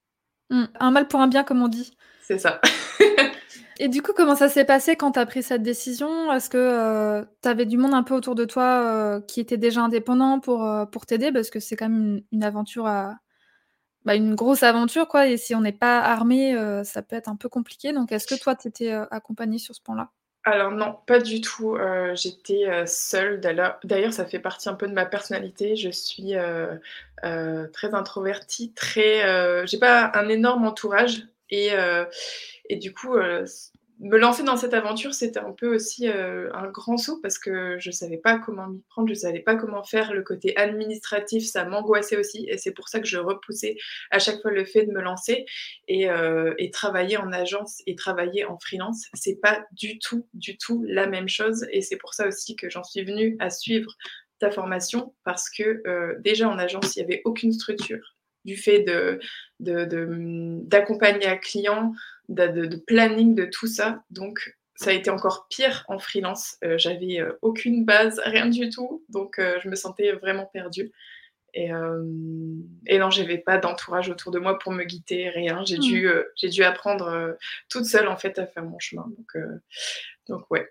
Hmm, 0.51 0.65
un 0.79 0.91
mal 0.91 1.09
pour 1.09 1.21
un 1.21 1.29
bien, 1.29 1.45
comme 1.45 1.63
on 1.63 1.69
dit. 1.69 1.97
C'est 2.23 2.39
ça. 2.39 2.61
Et 3.81 3.89
du 3.89 4.03
coup, 4.03 4.13
comment 4.15 4.35
ça 4.35 4.49
s'est 4.49 4.65
passé 4.65 4.97
quand 4.97 5.13
tu 5.13 5.19
as 5.21 5.27
pris 5.27 5.43
cette 5.43 5.63
décision? 5.63 6.33
Est-ce 6.33 6.51
que 6.51 6.59
euh, 6.59 7.25
tu 7.43 7.49
avais 7.49 7.65
du 7.65 7.79
monde 7.79 7.95
un 7.95 8.03
peu 8.03 8.15
autour 8.15 8.35
de 8.35 8.45
toi 8.45 9.21
qui 9.29 9.41
était 9.41 9.57
déjà 9.57 9.83
indépendant 9.83 10.41
pour, 10.41 10.69
pour 10.91 11.07
t'aider? 11.07 11.31
Parce 11.31 11.49
que 11.49 11.61
c'est 11.61 11.77
quand 11.77 11.89
même 11.89 12.21
une 12.33 12.43
aventure 12.43 12.87
à, 12.87 13.19
bah, 14.09 14.15
une 14.15 14.35
grosse 14.35 14.63
aventure, 14.63 15.07
quoi. 15.07 15.29
Et 15.29 15.37
si 15.37 15.55
on 15.55 15.61
n'est 15.61 15.71
pas 15.71 16.01
armé, 16.01 16.55
euh, 16.55 16.83
ça 16.83 17.03
peut 17.03 17.15
être 17.15 17.29
un 17.29 17.37
peu 17.37 17.51
compliqué. 17.51 17.93
Donc, 17.93 18.11
est-ce 18.11 18.27
que 18.27 18.41
toi, 18.41 18.57
tu 18.57 18.67
étais 18.69 18.91
euh, 18.91 19.05
accompagnée 19.11 19.59
sur 19.59 19.75
ce 19.75 19.83
point-là 19.83 20.11
alors 20.51 20.71
non, 20.71 20.97
pas 21.07 21.21
du 21.21 21.41
tout. 21.41 21.77
Euh, 21.77 22.15
j'étais 22.15 22.87
seule. 22.87 23.41
D'ailleurs, 23.85 24.13
ça 24.13 24.27
fait 24.27 24.39
partie 24.39 24.69
un 24.69 24.75
peu 24.75 24.89
de 24.89 24.93
ma 24.93 25.07
personnalité. 25.07 25.77
Je 25.77 25.91
suis 25.91 26.35
très 27.73 27.95
introvertie, 27.95 28.73
très. 28.73 29.67
J'ai 29.67 29.79
pas 29.79 30.11
un 30.15 30.29
énorme 30.29 30.67
entourage 30.67 31.27
et 31.51 31.73
du 32.73 32.93
coup, 32.93 33.17
me 34.01 34.17
lancer 34.17 34.45
dans 34.45 34.57
cette 34.57 34.75
aventure, 34.75 35.13
c'était 35.13 35.41
un 35.41 35.53
peu 35.53 35.75
aussi 35.75 36.09
euh, 36.09 36.53
un 36.55 36.69
grand 36.69 36.97
saut 36.97 37.21
parce 37.21 37.39
que 37.39 37.79
je 37.79 37.89
ne 37.89 37.93
savais 37.93 38.17
pas 38.17 38.39
comment 38.39 38.69
m'y 38.69 38.81
prendre, 38.89 39.09
je 39.09 39.15
ne 39.15 39.19
savais 39.19 39.41
pas 39.41 39.57
comment 39.57 39.83
faire. 39.83 40.13
Le 40.13 40.23
côté 40.23 40.57
administratif, 40.57 41.45
ça 41.45 41.65
m'angoissait 41.65 42.17
aussi 42.17 42.47
et 42.49 42.59
c'est 42.59 42.73
pour 42.73 42.89
ça 42.89 43.01
que 43.01 43.07
je 43.07 43.19
repoussais 43.19 43.77
à 44.11 44.19
chaque 44.19 44.41
fois 44.41 44.53
le 44.53 44.65
fait 44.65 44.85
de 44.85 44.93
me 44.93 45.01
lancer 45.01 45.47
et, 45.89 46.09
euh, 46.11 46.55
travailler 46.73 47.17
en 47.17 47.33
agence 47.33 47.83
et 47.87 47.97
travailler 47.97 48.45
en 48.45 48.59
freelance. 48.59 49.07
C'est 49.15 49.41
pas 49.41 49.65
du 49.73 49.99
tout, 49.99 50.29
du 50.35 50.57
tout 50.59 50.85
la 50.87 51.07
même 51.07 51.29
chose 51.29 51.67
et 51.73 51.81
c'est 51.81 51.97
pour 51.97 52.15
ça 52.15 52.29
aussi 52.29 52.55
que 52.57 52.71
j'en 52.71 52.85
suis 52.85 53.03
venue 53.03 53.37
à 53.41 53.51
suivre 53.51 53.91
ta 54.39 54.51
formation 54.51 55.15
parce 55.25 55.51
que 55.51 55.83
euh, 55.87 56.15
déjà 56.21 56.49
en 56.49 56.59
agence, 56.59 56.95
il 56.95 57.01
n'y 57.01 57.13
avait 57.13 57.23
aucune 57.25 57.53
structure 57.53 58.15
du 58.45 58.57
fait 58.57 58.83
de, 58.83 59.19
d'accompagner 59.61 61.27
un 61.27 61.37
client, 61.37 61.93
de, 62.29 62.77
planning 62.87 63.35
de 63.35 63.47
tout 63.47 63.67
ça. 63.67 64.03
Donc, 64.11 64.57
ça 64.77 64.91
a 64.91 64.93
été 64.93 65.11
encore 65.11 65.47
pire 65.49 65.85
en 65.89 65.99
freelance. 65.99 66.57
Euh, 66.63 66.79
j'avais 66.79 67.21
euh, 67.21 67.33
aucune 67.43 67.85
base, 67.85 68.21
rien 68.25 68.47
du 68.47 68.71
tout. 68.71 69.05
Donc, 69.09 69.39
euh, 69.39 69.59
je 69.63 69.69
me 69.69 69.75
sentais 69.75 70.13
vraiment 70.13 70.47
perdue. 70.47 70.93
Et, 71.55 71.71
et 72.87 72.99
non, 72.99 73.11
j'avais 73.11 73.39
pas 73.39 73.57
d'entourage 73.57 74.11
autour 74.11 74.31
de 74.31 74.39
moi 74.39 74.59
pour 74.59 74.71
me 74.71 74.85
guider, 74.85 75.31
rien. 75.31 75.65
J'ai 75.65 75.79
dû, 75.79 76.07
mmh. 76.07 76.25
j'ai 76.37 76.51
dû 76.51 76.63
apprendre 76.63 77.37
toute 77.71 77.87
seule 77.87 78.07
en 78.07 78.17
fait 78.17 78.39
à 78.39 78.47
faire 78.47 78.63
mon 78.65 78.79
chemin. 78.79 79.07
Donc, 79.17 79.45
donc 80.29 80.51
ouais. 80.51 80.71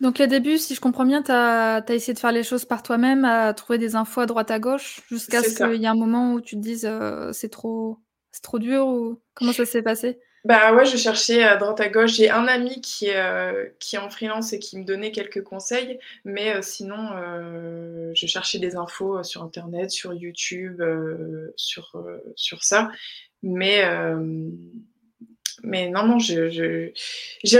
Donc 0.00 0.20
le 0.20 0.28
début, 0.28 0.58
si 0.58 0.76
je 0.76 0.80
comprends 0.80 1.04
bien, 1.04 1.22
tu 1.22 1.32
as, 1.32 1.84
essayé 1.88 2.14
de 2.14 2.18
faire 2.20 2.32
les 2.32 2.44
choses 2.44 2.64
par 2.64 2.84
toi-même, 2.84 3.24
à 3.24 3.52
trouver 3.52 3.78
des 3.78 3.96
infos 3.96 4.20
à 4.20 4.26
droite 4.26 4.52
à 4.52 4.60
gauche, 4.60 5.02
jusqu'à 5.10 5.42
ce 5.42 5.56
qu'il 5.56 5.82
y 5.82 5.84
ait 5.84 5.88
un 5.88 5.96
moment 5.96 6.34
où 6.34 6.40
tu 6.40 6.54
te 6.54 6.60
dises 6.60 6.88
c'est 7.32 7.50
trop, 7.50 7.98
trop 8.42 8.60
dur 8.60 8.86
ou 8.86 9.20
comment 9.34 9.52
ça 9.52 9.66
s'est 9.66 9.82
passé? 9.82 10.20
Bah 10.44 10.74
ouais, 10.74 10.84
je 10.84 10.98
cherchais 10.98 11.42
à 11.42 11.56
droite 11.56 11.80
à 11.80 11.88
gauche. 11.88 12.14
J'ai 12.16 12.28
un 12.28 12.46
ami 12.46 12.82
qui 12.82 13.10
euh, 13.10 13.66
qui 13.78 13.96
est 13.96 13.98
en 13.98 14.10
freelance 14.10 14.52
et 14.52 14.58
qui 14.58 14.78
me 14.78 14.84
donnait 14.84 15.10
quelques 15.10 15.42
conseils, 15.42 15.98
mais 16.24 16.54
euh, 16.54 16.60
sinon, 16.60 17.12
euh, 17.16 18.12
je 18.14 18.26
cherchais 18.26 18.58
des 18.58 18.76
infos 18.76 19.22
sur 19.22 19.42
Internet, 19.42 19.90
sur 19.90 20.12
YouTube, 20.12 20.82
sur, 21.56 21.96
sur 22.36 22.62
ça. 22.62 22.90
Mais, 23.42 23.84
mais 25.62 25.88
non, 25.88 26.04
non, 26.04 26.18
j'ai 26.18 26.92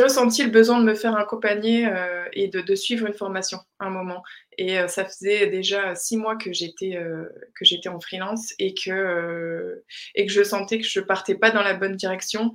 ressenti 0.01 0.43
le 0.43 0.51
besoin 0.51 0.81
de 0.81 0.85
me 0.85 0.95
faire 0.95 1.17
accompagner 1.17 1.89
et 2.33 2.49
de, 2.49 2.61
de, 2.61 2.75
suivre 2.75 3.07
une 3.07 3.15
formation 3.15 3.59
à 3.79 3.87
un 3.87 3.91
moment. 3.91 4.23
Et 4.59 4.79
euh, 4.79 4.89
ça 4.89 5.05
faisait 5.05 5.47
déjà 5.49 5.95
six 5.95 6.17
mois 6.17 6.37
que 6.37 6.53
j'étais 6.53 6.97
euh, 6.97 7.25
que 7.55 7.65
j'étais 7.65 7.89
en 7.89 8.01
freelance 8.01 8.55
et 8.59 8.75
que 8.75 8.91
euh, 8.91 9.85
et 10.15 10.27
que 10.27 10.33
je 10.33 10.43
sentais 10.43 10.79
que 10.79 10.87
je 10.87 11.01
partais 11.01 11.35
pas 11.35 11.51
dans 11.51 11.63
la 11.63 11.75
bonne 11.75 11.97
direction, 11.97 12.53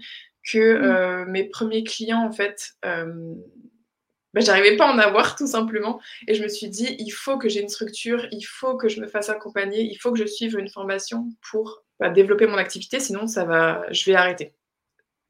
que 0.51 1.25
mmh. 1.25 1.31
mes 1.31 1.43
premiers 1.45 1.83
clients 1.83 2.25
en 2.25 2.31
fait 2.31 2.73
bah, 2.83 4.41
j'arrivais 4.41 4.77
pas 4.77 4.87
à 4.87 4.93
en 4.93 4.99
avoir 4.99 5.35
tout 5.35 5.47
simplement. 5.47 5.99
Et 6.27 6.35
je 6.35 6.43
me 6.43 6.47
suis 6.47 6.69
dit, 6.69 6.95
il 6.99 7.09
faut 7.09 7.39
que 7.39 7.49
j'ai 7.49 7.61
une 7.61 7.69
structure, 7.69 8.27
il 8.31 8.43
faut 8.43 8.77
que 8.77 8.87
je 8.87 9.01
me 9.01 9.07
fasse 9.07 9.29
accompagner, 9.29 9.81
il 9.81 9.95
faut 9.95 10.11
que 10.11 10.19
je 10.19 10.25
suive 10.25 10.57
une 10.59 10.69
formation 10.69 11.25
pour 11.49 11.83
bah, 11.99 12.09
développer 12.09 12.45
mon 12.45 12.57
activité, 12.57 12.99
sinon 12.99 13.25
ça 13.25 13.43
va, 13.43 13.85
je 13.91 14.05
vais 14.05 14.15
arrêter. 14.15 14.53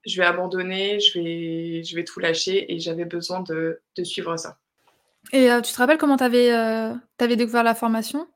Je 0.05 0.21
vais 0.21 0.25
abandonner, 0.25 0.99
je 0.99 1.19
vais, 1.19 1.83
je 1.83 1.95
vais 1.95 2.03
tout 2.03 2.19
lâcher 2.19 2.73
et 2.73 2.79
j'avais 2.79 3.05
besoin 3.05 3.41
de, 3.41 3.81
de 3.97 4.03
suivre 4.03 4.37
ça. 4.37 4.57
Et 5.31 5.51
euh, 5.51 5.61
tu 5.61 5.71
te 5.73 5.77
rappelles 5.77 5.97
comment 5.97 6.17
tu 6.17 6.23
avais, 6.23 6.51
euh, 6.51 6.93
découvert 7.19 7.63
la 7.63 7.75
formation? 7.75 8.27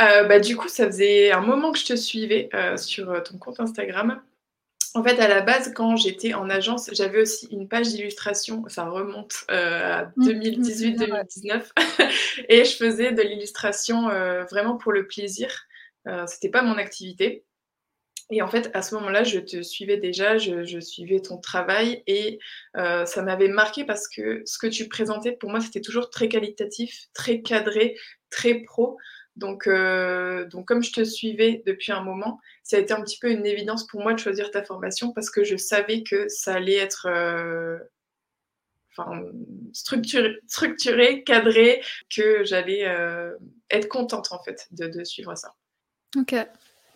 Euh, 0.00 0.24
bah, 0.24 0.38
du 0.38 0.56
coup, 0.56 0.68
ça 0.68 0.86
faisait 0.86 1.32
un 1.32 1.40
moment 1.40 1.72
que 1.72 1.78
je 1.78 1.86
te 1.86 1.96
suivais, 1.96 2.50
sur, 2.76 3.22
ton 3.22 3.38
compte 3.38 3.60
Instagram. 3.60 4.20
En 4.94 5.02
fait, 5.02 5.18
à 5.20 5.28
la 5.28 5.42
base, 5.42 5.72
quand 5.74 5.96
j'étais 5.96 6.32
en 6.32 6.48
agence, 6.48 6.88
j'avais 6.92 7.20
aussi 7.20 7.46
une 7.50 7.68
page 7.68 7.88
d'illustration, 7.88 8.64
ça 8.68 8.84
remonte, 8.88 9.44
à 9.48 10.06
2018-2019 10.18 11.54
mmh, 11.54 12.02
et 12.48 12.64
je 12.64 12.76
faisais 12.76 13.12
de 13.12 13.22
l'illustration, 13.22 14.08
vraiment 14.50 14.76
pour 14.76 14.92
le 14.92 15.06
plaisir. 15.06 15.66
c'était 16.26 16.50
pas 16.50 16.62
mon 16.62 16.76
activité 16.76 17.45
et 18.30 18.42
en 18.42 18.48
fait, 18.48 18.70
à 18.74 18.82
ce 18.82 18.94
moment-là, 18.96 19.22
je 19.22 19.38
te 19.38 19.62
suivais 19.62 19.98
déjà, 19.98 20.36
je, 20.36 20.80
suivais 20.80 21.20
ton 21.20 21.38
travail 21.38 22.02
et 22.08 22.40
euh, 22.76 23.06
ça 23.06 23.22
m'avait 23.22 23.48
marqué 23.48 23.84
parce 23.84 24.08
que 24.08 24.42
ce 24.44 24.58
que 24.58 24.66
tu 24.66 24.88
présentais, 24.88 25.32
pour 25.32 25.50
moi, 25.50 25.60
c'était 25.60 25.80
toujours 25.80 26.10
très 26.10 26.28
qualitatif, 26.28 27.06
très 27.14 27.40
cadré, 27.40 27.96
très 28.30 28.54
pro. 28.54 28.98
Donc, 29.36 29.68
euh, 29.68 30.44
donc, 30.46 30.66
comme 30.66 30.82
je 30.82 30.92
te 30.92 31.04
suivais 31.04 31.62
depuis 31.66 31.92
un 31.92 32.02
moment, 32.02 32.40
ça 32.64 32.78
a 32.78 32.80
été 32.80 32.92
un 32.92 33.02
petit 33.02 33.18
peu 33.18 33.30
une 33.30 33.46
évidence 33.46 33.86
pour 33.86 34.00
moi 34.00 34.12
de 34.12 34.18
choisir 34.18 34.50
ta 34.50 34.64
formation 34.64 35.12
parce 35.12 35.30
que 35.30 35.44
je 35.44 35.56
savais 35.56 36.02
que 36.02 36.26
ça 36.28 36.54
allait 36.54 36.76
être 36.76 37.06
euh, 37.06 37.78
structuré, 39.72 40.36
structuré, 40.48 41.22
cadré, 41.22 41.80
que 42.12 42.44
j'allais 42.44 42.92
être 43.70 43.88
contente 43.88 44.32
en 44.32 44.42
fait 44.42 44.66
de, 44.72 44.88
de 44.88 45.04
suivre 45.04 45.36
ça. 45.36 45.54
Ok, 46.16 46.34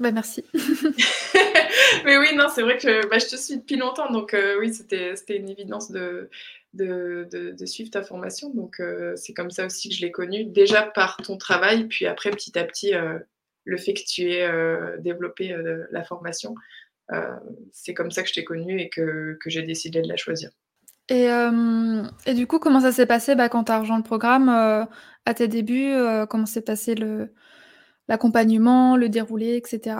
bah, 0.00 0.12
merci. 0.12 0.44
Mais 2.04 2.16
oui, 2.16 2.34
non, 2.34 2.46
c'est 2.52 2.62
vrai 2.62 2.78
que 2.78 3.06
bah, 3.08 3.18
je 3.18 3.26
te 3.26 3.36
suis 3.36 3.58
depuis 3.58 3.76
longtemps, 3.76 4.10
donc 4.10 4.32
euh, 4.32 4.58
oui, 4.58 4.72
c'était 4.72 5.14
une 5.36 5.50
évidence 5.50 5.90
de, 5.90 6.30
de, 6.72 7.28
de, 7.30 7.66
suivre 7.66 7.90
ta 7.90 8.02
formation. 8.02 8.50
Donc 8.50 8.80
euh, 8.80 9.14
c'est 9.16 9.34
comme 9.34 9.50
ça 9.50 9.66
aussi 9.66 9.90
que 9.90 9.94
je 9.94 10.00
l'ai 10.00 10.10
connue, 10.10 10.44
déjà 10.44 10.82
par 10.82 11.18
ton 11.18 11.36
travail, 11.36 11.86
puis 11.86 12.06
après, 12.06 12.30
petit 12.30 12.58
à 12.58 12.64
petit, 12.64 12.94
euh, 12.94 13.18
le 13.64 13.76
fait 13.76 13.92
que 13.92 14.04
tu 14.06 14.32
aies 14.32 14.48
développé 15.00 15.54
la 15.90 16.02
formation, 16.02 16.54
c'est 17.72 17.92
comme 17.92 18.10
ça 18.10 18.22
que 18.22 18.28
je 18.28 18.34
t'ai 18.34 18.44
connue 18.44 18.80
et 18.80 18.88
que, 18.88 19.36
que 19.38 19.50
j'ai 19.50 19.62
décidé 19.62 20.00
de 20.00 20.08
la 20.08 20.16
choisir. 20.16 20.50
Et, 21.10 21.28
et 22.26 22.34
du 22.34 22.46
coup, 22.46 22.58
comment 22.58 22.80
ça 22.80 22.90
s'est 22.90 23.06
passé 23.06 23.34
bah, 23.34 23.50
quand 23.50 23.64
tu 23.64 23.72
as 23.72 23.80
rejoint 23.80 23.98
le 23.98 24.02
programme 24.02 24.48
à 24.48 25.34
tes 25.34 25.46
débuts 25.46 25.92
Comment 26.30 26.46
s'est 26.46 26.62
passé 26.62 26.94
le 26.94 27.34
l'accompagnement, 28.10 28.96
le 28.96 29.08
déroulé, 29.08 29.56
etc. 29.56 29.96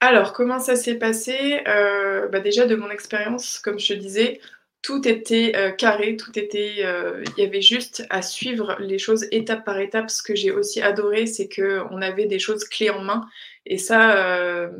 Alors, 0.00 0.32
comment 0.32 0.58
ça 0.58 0.76
s'est 0.76 0.96
passé? 0.96 1.60
Euh, 1.68 2.26
bah 2.28 2.40
Déjà, 2.40 2.66
de 2.66 2.74
mon 2.74 2.90
expérience, 2.90 3.58
comme 3.58 3.78
je 3.78 3.88
te 3.88 3.98
disais, 3.98 4.40
tout 4.80 5.06
était 5.06 5.52
euh, 5.56 5.70
carré, 5.72 6.16
tout 6.16 6.36
était, 6.38 6.76
euh, 6.84 7.22
il 7.36 7.44
y 7.44 7.46
avait 7.46 7.60
juste 7.60 8.04
à 8.08 8.22
suivre 8.22 8.76
les 8.80 8.98
choses 8.98 9.26
étape 9.30 9.64
par 9.64 9.78
étape. 9.78 10.10
Ce 10.10 10.22
que 10.22 10.34
j'ai 10.34 10.50
aussi 10.50 10.80
adoré, 10.80 11.26
c'est 11.26 11.48
que 11.48 11.82
on 11.90 12.00
avait 12.00 12.26
des 12.26 12.38
choses 12.38 12.64
clés 12.64 12.90
en 12.90 13.02
main, 13.02 13.26
et 13.66 13.76
ça, 13.76 14.70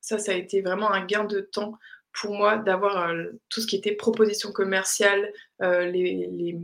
ça, 0.00 0.18
ça 0.18 0.32
a 0.32 0.34
été 0.36 0.62
vraiment 0.62 0.90
un 0.90 1.04
gain 1.04 1.24
de 1.24 1.40
temps 1.40 1.78
pour 2.18 2.34
moi 2.34 2.56
d'avoir 2.56 3.12
tout 3.50 3.60
ce 3.60 3.66
qui 3.66 3.76
était 3.76 3.92
proposition 3.92 4.52
commerciale, 4.52 5.32
les, 5.60 6.28
les 6.30 6.56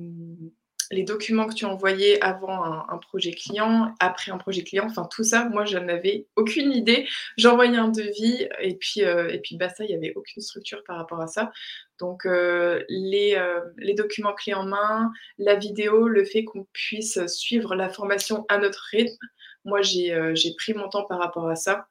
les 0.91 1.03
documents 1.03 1.47
que 1.47 1.55
tu 1.55 1.65
envoyais 1.65 2.21
avant 2.23 2.65
un, 2.65 2.99
projet 2.99 3.33
client, 3.33 3.95
après 4.01 4.31
un 4.31 4.39
projet 4.39 4.63
client, 4.63 4.87
enfin 4.87 5.07
tout 5.11 5.25
ça, 5.25 5.49
moi 5.49 5.65
je 5.65 5.79
n'avais 5.79 6.27
aucune 6.37 6.73
idée. 6.73 7.07
J'envoyais 7.37 7.77
un 7.77 7.89
devis 7.89 8.49
et 8.61 8.75
puis, 8.75 9.03
euh, 9.05 9.29
et 9.29 9.39
puis 9.41 9.57
basta, 9.57 9.85
il 9.85 9.89
n'y 9.89 9.95
avait 9.95 10.15
aucune 10.15 10.43
structure 10.43 10.83
par 10.85 10.97
rapport 10.97 11.21
à 11.21 11.27
ça. 11.27 11.53
Donc 11.99 12.27
euh, 12.27 12.83
les, 12.89 13.35
euh, 13.37 13.61
les, 13.79 13.95
documents 13.95 14.35
clés 14.35 14.55
en 14.55 14.65
main, 14.65 15.13
la 15.39 15.55
vidéo, 15.55 16.09
le 16.09 16.25
fait 16.25 16.45
qu'on 16.45 16.67
puisse 16.73 17.25
suivre 17.27 17.75
la 17.75 17.89
formation 17.89 18.45
à 18.49 18.59
notre 18.59 18.85
rythme, 18.91 19.27
moi 19.65 19.81
j'ai 19.83 20.55
pris 20.59 20.75
mon 20.75 20.89
temps 20.89 21.05
par 21.05 21.19
rapport 21.19 21.49
à 21.49 21.57
ça. 21.57 21.87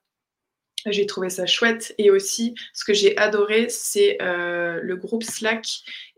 J'ai 0.85 1.05
trouvé 1.05 1.29
ça 1.29 1.45
chouette. 1.45 1.93
Et 1.97 2.11
aussi, 2.11 2.55
ce 2.73 2.83
que 2.83 2.93
j'ai 2.93 3.17
adoré, 3.17 3.69
c'est 3.69 4.21
euh, 4.21 4.79
le 4.81 4.95
groupe 4.95 5.23
Slack 5.23 5.65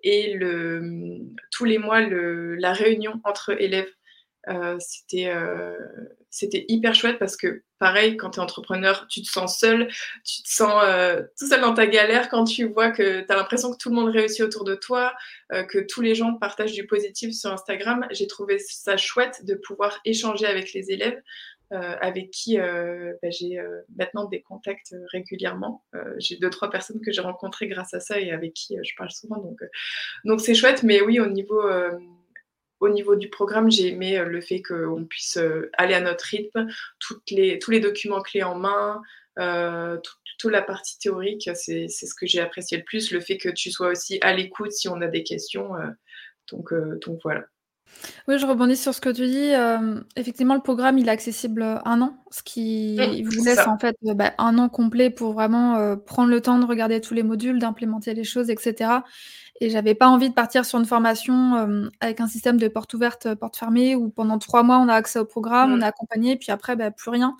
et 0.03 0.37
tous 1.51 1.65
les 1.65 1.77
mois 1.77 2.01
la 2.01 2.73
réunion 2.73 3.19
entre 3.23 3.59
élèves. 3.61 3.89
Euh, 4.47 4.77
c'était, 4.79 5.29
euh, 5.29 5.75
c'était 6.29 6.65
hyper 6.67 6.93
chouette 6.93 7.17
parce 7.17 7.35
que, 7.35 7.63
pareil, 7.79 8.15
quand 8.15 8.31
tu 8.31 8.39
es 8.39 8.43
entrepreneur, 8.43 9.07
tu 9.09 9.23
te 9.23 9.27
sens 9.27 9.59
seul, 9.59 9.87
tu 10.23 10.43
te 10.43 10.49
sens 10.49 10.83
tout 11.39 11.47
seul 11.47 11.61
dans 11.61 11.73
ta 11.73 11.87
galère 11.87 12.29
quand 12.29 12.43
tu 12.43 12.67
vois 12.67 12.91
que 12.91 13.21
tu 13.21 13.31
as 13.31 13.35
l'impression 13.35 13.71
que 13.71 13.77
tout 13.77 13.89
le 13.89 13.95
monde 13.95 14.09
réussit 14.09 14.41
autour 14.41 14.63
de 14.63 14.75
toi, 14.75 15.13
que 15.49 15.79
tous 15.79 16.01
les 16.01 16.13
gens 16.13 16.35
partagent 16.35 16.73
du 16.73 16.85
positif 16.85 17.33
sur 17.33 17.51
Instagram. 17.51 18.05
J'ai 18.11 18.27
trouvé 18.27 18.59
ça 18.59 18.97
chouette 18.97 19.45
de 19.45 19.55
pouvoir 19.55 19.99
échanger 20.05 20.45
avec 20.45 20.73
les 20.73 20.91
élèves. 20.91 21.19
Euh, 21.71 21.95
avec 21.99 22.29
qui 22.29 22.59
euh, 22.59 23.13
bah, 23.23 23.31
j'ai 23.31 23.57
euh, 23.57 23.81
maintenant 23.95 24.25
des 24.25 24.41
contacts 24.43 24.95
régulièrement. 25.11 25.83
j'ai 26.19 26.37
deux, 26.37 26.51
trois 26.51 26.69
personnes 26.69 27.01
que 27.01 27.11
j'ai 27.11 27.21
rencontrées 27.21 27.67
grâce 27.67 27.93
à 27.95 27.99
ça 27.99 28.19
et 28.19 28.31
avec 28.31 28.53
qui 28.53 28.77
je 28.83 28.93
parle 28.95 29.09
souvent. 29.09 29.43
Donc, 30.25 30.41
c'est 30.41 30.53
chouette, 30.53 30.83
mais 30.83 31.01
oui, 31.01 31.19
au 31.19 31.27
niveau 31.27 31.63
au 32.81 32.89
niveau 32.89 33.15
du 33.15 33.29
programme, 33.29 33.71
j'ai 33.71 33.87
aimé 33.87 34.23
le 34.23 34.41
fait 34.41 34.61
qu'on 34.61 35.05
puisse 35.05 35.39
aller 35.73 35.93
à 35.95 36.01
notre 36.01 36.25
rythme, 36.25 36.67
les, 37.31 37.57
tous 37.57 37.71
les 37.71 37.79
documents 37.79 38.21
clés 38.21 38.43
en 38.43 38.55
main, 38.55 39.01
toute, 40.37 40.51
la 40.51 40.61
partie 40.61 40.99
théorique, 40.99 41.49
c'est 41.55 41.87
ce 41.87 42.13
que 42.13 42.27
j'ai 42.27 42.41
apprécié 42.41 42.77
le 42.77 42.83
plus, 42.83 43.11
le 43.11 43.21
fait 43.21 43.37
que 43.37 43.49
tu 43.49 43.71
sois 43.71 43.87
aussi 43.87 44.19
à 44.21 44.33
l'écoute 44.33 44.71
si 44.71 44.87
on 44.87 45.01
a 45.01 45.07
des 45.07 45.23
questions. 45.23 45.71
donc, 46.51 46.73
donc 47.01 47.19
voilà. 47.23 47.45
Oui, 48.27 48.39
je 48.39 48.45
rebondis 48.45 48.75
sur 48.75 48.93
ce 48.93 49.01
que 49.01 49.09
tu 49.09 49.25
dis. 49.25 49.53
Euh, 49.53 49.99
effectivement, 50.15 50.55
le 50.55 50.61
programme, 50.61 50.97
il 50.97 51.07
est 51.07 51.11
accessible 51.11 51.63
un 51.85 52.01
an, 52.01 52.17
ce 52.31 52.43
qui 52.43 52.97
mmh, 52.97 53.27
vous 53.27 53.43
laisse 53.43 53.67
en 53.67 53.77
fait 53.77 53.95
bah, 54.01 54.33
un 54.37 54.57
an 54.57 54.69
complet 54.69 55.09
pour 55.09 55.33
vraiment 55.33 55.75
euh, 55.75 55.95
prendre 55.95 56.29
le 56.29 56.41
temps 56.41 56.59
de 56.59 56.65
regarder 56.65 57.01
tous 57.01 57.13
les 57.13 57.23
modules, 57.23 57.59
d'implémenter 57.59 58.13
les 58.13 58.23
choses, 58.23 58.49
etc. 58.49 58.91
Et 59.61 59.69
j'avais 59.69 59.95
pas 59.95 60.07
envie 60.07 60.29
de 60.29 60.33
partir 60.33 60.65
sur 60.65 60.79
une 60.79 60.85
formation 60.85 61.55
euh, 61.55 61.89
avec 62.01 62.19
un 62.19 62.27
système 62.27 62.57
de 62.57 62.67
porte 62.67 62.93
ouverte, 62.93 63.33
porte 63.35 63.57
fermée, 63.57 63.95
où 63.95 64.09
pendant 64.09 64.37
trois 64.37 64.63
mois, 64.63 64.77
on 64.77 64.89
a 64.89 64.93
accès 64.93 65.19
au 65.19 65.25
programme, 65.25 65.73
on 65.73 65.77
mmh. 65.77 65.83
est 65.83 65.85
accompagné, 65.85 66.35
puis 66.35 66.51
après, 66.51 66.75
bah, 66.75 66.91
plus 66.91 67.11
rien. 67.11 67.35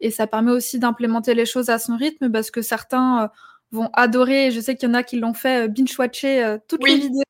Et 0.00 0.10
ça 0.10 0.26
permet 0.26 0.50
aussi 0.50 0.78
d'implémenter 0.78 1.34
les 1.34 1.46
choses 1.46 1.70
à 1.70 1.78
son 1.78 1.96
rythme, 1.96 2.30
parce 2.30 2.50
que 2.50 2.60
certains 2.60 3.30
vont 3.72 3.88
adorer, 3.92 4.50
je 4.50 4.60
sais 4.60 4.76
qu'il 4.76 4.88
y 4.88 4.92
en 4.92 4.94
a 4.94 5.02
qui 5.02 5.18
l'ont 5.18 5.34
fait 5.34 5.68
binge-watcher 5.68 6.58
toutes 6.68 6.86
les 6.86 6.96
vidéos 6.96 7.23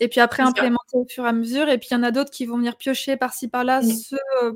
et 0.00 0.08
puis 0.08 0.20
après 0.20 0.42
implémenter 0.42 0.96
au 0.96 1.06
fur 1.08 1.24
et 1.24 1.28
à 1.28 1.32
mesure. 1.32 1.68
Et 1.68 1.78
puis 1.78 1.88
il 1.90 1.94
y 1.94 1.96
en 1.96 2.02
a 2.02 2.10
d'autres 2.10 2.30
qui 2.30 2.46
vont 2.46 2.56
venir 2.56 2.76
piocher 2.76 3.16
par-ci 3.16 3.48
par-là 3.48 3.82
ce, 3.82 4.16
euh, 4.42 4.52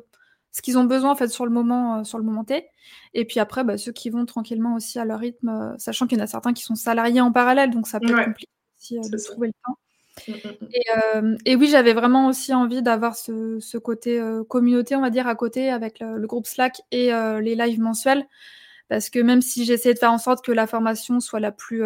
ce 0.52 0.62
qu'ils 0.62 0.78
ont 0.78 0.84
besoin 0.84 1.11
en 1.11 1.16
fait 1.16 1.28
sur 1.28 1.44
le 1.44 1.52
moment, 1.52 1.99
euh, 1.99 2.04
sur 2.04 2.18
le 2.18 2.25
moment 2.25 2.44
T. 2.44 2.68
Et 3.14 3.25
puis 3.25 3.40
après, 3.40 3.64
bah, 3.64 3.78
ceux 3.78 3.92
qui 3.92 4.11
vont 4.11 4.25
tranquillement 4.25 4.75
aussi 4.76 4.99
à 4.99 5.04
leur 5.04 5.20
rythme, 5.20 5.49
euh, 5.49 5.78
sachant 5.78 6.06
qu'il 6.06 6.18
y 6.18 6.20
en 6.20 6.25
a 6.25 6.28
certains 6.28 6.52
qui 6.52 6.62
sont 6.62 6.75
salariés 6.75 7.20
en 7.20 7.32
parallèle, 7.32 7.70
donc 7.70 7.87
ça 7.87 8.00
peut 8.00 8.18
être 8.18 8.25
compliqué 8.26 8.52
aussi 8.78 9.11
de 9.11 9.18
trouver 9.18 9.49
le 9.49 9.54
temps. 9.64 9.78
Mmh, 10.28 11.20
mmh. 11.20 11.37
Et, 11.46 11.56
oui, 11.56 11.68
j'avais 11.68 11.94
vraiment 11.94 12.26
aussi 12.26 12.52
envie 12.52 12.82
d'avoir 12.82 13.16
ce, 13.16 13.78
côté 13.78 14.22
communauté, 14.49 14.94
on 14.94 15.00
va 15.00 15.11
dire, 15.11 15.26
à 15.26 15.34
côté 15.34 15.70
avec 15.70 16.00
le, 16.00 16.26
groupe 16.26 16.46
Slack 16.46 16.82
et 16.90 17.12
les 17.40 17.54
lives 17.54 17.80
mensuels. 17.80 18.26
Parce 18.88 19.08
que 19.08 19.20
même 19.20 19.40
si 19.40 19.64
j'essayais 19.64 19.94
de 19.94 19.99
faire 19.99 20.12
en 20.12 20.18
sorte 20.18 20.44
que 20.44 20.52
la 20.52 20.66
formation 20.66 21.18
soit 21.20 21.40
la 21.40 21.50
plus 21.50 21.82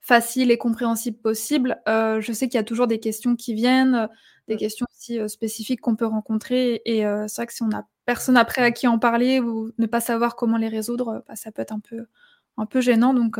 facile 0.00 0.50
et 0.50 0.58
compréhensible 0.58 1.18
possible. 1.18 1.80
Euh, 1.88 2.20
je 2.20 2.32
sais 2.32 2.48
qu'il 2.48 2.56
y 2.56 2.60
a 2.60 2.64
toujours 2.64 2.86
des 2.86 2.98
questions 2.98 3.36
qui 3.36 3.54
viennent, 3.54 4.08
des 4.48 4.54
mmh. 4.54 4.58
questions 4.58 4.86
aussi 4.96 5.18
euh, 5.18 5.28
spécifiques 5.28 5.80
qu'on 5.80 5.96
peut 5.96 6.06
rencontrer. 6.06 6.80
Et 6.84 7.04
euh, 7.04 7.26
c'est 7.28 7.36
vrai 7.36 7.46
que 7.46 7.52
si 7.52 7.62
on 7.62 7.68
n'a 7.68 7.86
personne 8.06 8.36
après 8.36 8.62
à 8.62 8.70
qui 8.70 8.86
en 8.86 8.98
parler 8.98 9.40
ou 9.40 9.70
ne 9.76 9.86
pas 9.86 10.00
savoir 10.00 10.36
comment 10.36 10.56
les 10.56 10.68
résoudre, 10.68 11.24
bah, 11.28 11.36
ça 11.36 11.52
peut 11.52 11.62
être 11.62 11.72
un 11.72 11.80
peu, 11.80 12.06
un 12.56 12.66
peu 12.66 12.80
gênant. 12.80 13.12
Donc, 13.12 13.38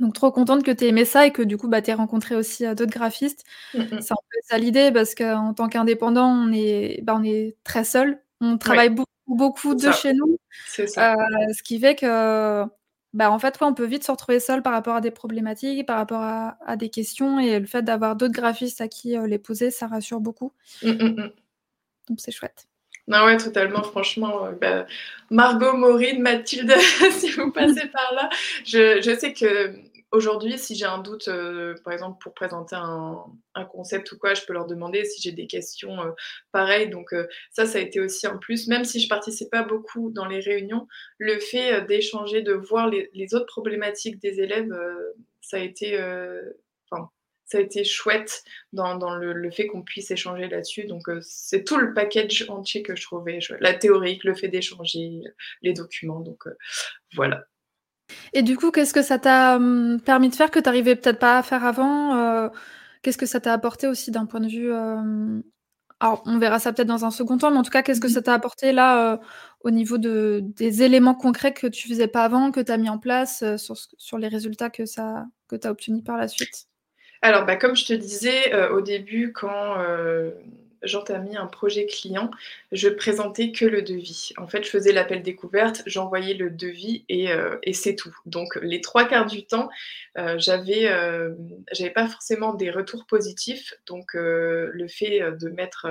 donc 0.00 0.14
trop 0.14 0.32
contente 0.32 0.62
que 0.62 0.70
tu 0.70 0.84
aies 0.84 0.88
aimé 0.88 1.04
ça 1.04 1.26
et 1.26 1.32
que 1.32 1.42
du 1.42 1.58
coup, 1.58 1.68
bah, 1.68 1.82
tu 1.82 1.90
aies 1.90 1.94
rencontré 1.94 2.34
aussi 2.34 2.64
d'autres 2.74 2.86
graphistes. 2.86 3.44
C'est 3.72 3.82
un 3.82 4.22
peu 4.30 4.38
ça 4.48 4.56
l'idée 4.56 4.90
parce 4.90 5.14
qu'en 5.14 5.52
tant 5.52 5.68
qu'indépendant, 5.68 6.28
on 6.28 6.50
est, 6.50 7.02
bah, 7.02 7.14
on 7.18 7.22
est 7.22 7.56
très 7.64 7.84
seul. 7.84 8.22
On 8.40 8.56
travaille 8.56 8.90
beaucoup, 8.90 9.10
beaucoup 9.26 9.74
de 9.74 9.92
chez 9.92 10.14
nous. 10.14 10.38
Ça. 10.86 11.14
ce 11.52 11.62
qui 11.62 11.78
fait 11.78 11.94
que 11.94 12.64
bah, 13.14 13.30
en 13.30 13.38
fait, 13.38 13.56
on 13.62 13.74
peut 13.74 13.86
vite 13.86 14.04
se 14.04 14.10
retrouver 14.10 14.38
seul 14.38 14.62
par 14.62 14.72
rapport 14.72 14.96
à 14.96 15.00
des 15.00 15.10
problématiques, 15.10 15.86
par 15.86 15.96
rapport 15.96 16.22
à, 16.22 16.76
des 16.76 16.90
questions, 16.90 17.38
et 17.38 17.58
le 17.58 17.66
fait 17.66 17.82
d'avoir 17.82 18.16
d'autres 18.16 18.34
graphistes 18.34 18.80
à 18.80 18.88
qui 18.88 19.16
euh, 19.16 19.26
les 19.26 19.38
poser, 19.38 19.70
ça 19.70 19.86
rassure 19.86 20.20
beaucoup. 20.20 20.52
Mmh, 20.82 20.90
mmh, 20.90 21.04
mmh. 21.04 21.30
Donc 22.08 22.20
c'est 22.20 22.32
chouette. 22.32 22.68
Non, 23.06 23.24
ouais, 23.24 23.38
totalement, 23.38 23.82
franchement. 23.82 24.44
Euh, 24.44 24.52
bah, 24.52 24.86
Margot, 25.30 25.74
Maureen, 25.74 26.20
Mathilde, 26.20 26.72
si 27.12 27.30
vous 27.30 27.50
passez 27.50 27.86
par 27.88 28.14
là, 28.14 28.28
je, 28.66 29.00
je 29.00 29.18
sais 29.18 29.32
que 29.32 29.72
aujourd'hui, 30.12 30.58
si 30.58 30.74
j'ai 30.74 30.84
un 30.84 30.98
doute, 30.98 31.28
euh, 31.28 31.74
par 31.84 31.92
exemple, 31.92 32.18
pour 32.22 32.34
présenter 32.34 32.76
un, 32.76 33.24
concept 33.72 34.12
ou 34.12 34.18
quoi, 34.18 34.34
je 34.34 34.44
peux 34.44 34.52
leur 34.52 34.66
demander 34.66 35.04
si 35.04 35.20
j'ai 35.20 35.32
des 35.32 35.46
questions 35.46 36.00
euh, 36.00 36.10
pareilles. 36.52 36.88
Donc, 36.88 37.12
euh, 37.12 37.26
ça, 37.50 37.66
ça 37.66 37.78
a 37.78 37.80
été 37.80 38.00
aussi 38.00 38.26
en 38.26 38.38
plus, 38.38 38.68
même 38.68 38.84
si 38.84 39.00
je 39.00 39.08
participais 39.08 39.48
pas 39.50 39.62
beaucoup 39.62 40.10
dans 40.10 40.26
les 40.26 40.40
réunions, 40.40 40.86
le 41.18 41.38
fait 41.38 41.84
d'échanger, 41.86 42.42
de 42.42 42.52
voir 42.52 42.88
les, 42.88 43.34
autres 43.34 43.46
problématiques 43.46 44.20
des 44.20 44.40
élèves, 44.40 44.72
ça 45.40 45.56
a 45.56 45.60
été. 45.60 45.96
ça 47.44 47.58
a 47.58 47.60
été 47.60 47.82
chouette 47.82 48.44
dans, 48.72 49.14
le, 49.16 49.50
fait 49.50 49.66
qu'on 49.66 49.82
puisse 49.82 50.10
échanger 50.10 50.48
là-dessus. 50.48 50.84
Donc, 50.84 51.08
c'est 51.22 51.64
tout 51.64 51.78
le 51.78 51.94
package 51.94 52.46
entier 52.48 52.82
que 52.82 52.94
je 52.94 53.02
trouvais 53.02 53.38
La 53.60 53.74
théorique, 53.74 54.24
le 54.24 54.34
fait 54.34 54.48
d'échanger, 54.48 55.22
les 55.62 55.72
documents. 55.72 56.20
Donc, 56.20 56.44
voilà. 57.14 57.44
Et 58.32 58.42
du 58.42 58.56
coup, 58.56 58.70
qu'est-ce 58.70 58.94
que 58.94 59.02
ça 59.02 59.18
t'a 59.18 59.56
hum, 59.56 60.00
permis 60.04 60.28
de 60.28 60.34
faire 60.34 60.50
que 60.50 60.58
tu 60.58 60.64
n'arrivais 60.64 60.96
peut-être 60.96 61.18
pas 61.18 61.38
à 61.38 61.42
faire 61.42 61.64
avant 61.64 62.16
euh, 62.16 62.48
Qu'est-ce 63.02 63.18
que 63.18 63.26
ça 63.26 63.40
t'a 63.40 63.52
apporté 63.52 63.86
aussi 63.86 64.10
d'un 64.10 64.26
point 64.26 64.40
de 64.40 64.48
vue 64.48 64.72
euh, 64.72 65.40
alors 66.00 66.22
on 66.26 66.38
verra 66.38 66.60
ça 66.60 66.72
peut-être 66.72 66.86
dans 66.86 67.04
un 67.04 67.10
second 67.10 67.38
temps, 67.38 67.50
mais 67.50 67.56
en 67.56 67.64
tout 67.64 67.72
cas, 67.72 67.82
qu'est-ce 67.82 68.00
que 68.00 68.06
mmh 68.06 68.10
ça 68.10 68.22
t'a 68.22 68.34
apporté 68.34 68.70
là, 68.70 69.14
euh, 69.14 69.16
au 69.62 69.72
niveau 69.72 69.98
de 69.98 70.40
des 70.44 70.84
éléments 70.84 71.16
concrets 71.16 71.52
que 71.52 71.66
tu 71.66 71.88
faisais 71.88 72.06
pas 72.06 72.22
avant, 72.22 72.52
que 72.52 72.60
tu 72.60 72.70
as 72.70 72.76
mis 72.76 72.88
en 72.88 72.98
place, 72.98 73.42
sur 73.56 73.76
sur 73.76 74.16
les 74.16 74.28
résultats 74.28 74.70
que 74.70 74.86
ça 74.86 75.26
que 75.48 75.56
tu 75.56 75.66
as 75.66 75.72
obtenus 75.72 76.04
par 76.04 76.16
la 76.16 76.28
suite? 76.28 76.66
Alors, 77.20 77.46
bah, 77.46 77.56
comme 77.56 77.74
je 77.74 77.84
te 77.84 77.92
disais, 77.92 78.54
au 78.70 78.80
début 78.80 79.32
quand, 79.32 79.74
j'entamais 80.82 81.36
un 81.36 81.46
projet 81.46 81.86
client, 81.86 82.30
je 82.72 82.88
présentais 82.88 83.52
que 83.52 83.64
le 83.64 83.82
devis. 83.82 84.32
En 84.36 84.46
fait, 84.46 84.64
je 84.64 84.70
faisais 84.70 84.92
l'appel 84.92 85.22
découverte, 85.22 85.82
j'envoyais 85.86 86.34
le 86.34 86.50
devis 86.50 87.04
et, 87.08 87.32
euh, 87.32 87.56
c'est 87.72 87.94
tout. 87.94 88.14
Donc, 88.26 88.58
les 88.62 88.80
trois 88.80 89.04
quarts 89.04 89.26
du 89.26 89.44
temps, 89.46 89.68
euh, 90.16 90.36
j'avais, 90.38 90.90
euh, 90.90 91.34
j'avais 91.72 91.90
pas 91.90 92.08
forcément 92.08 92.54
des 92.54 92.70
retours 92.70 93.06
positifs. 93.06 93.74
Donc, 93.86 94.14
le 94.14 94.86
fait 94.88 95.20
de 95.20 95.48
mettre 95.48 95.88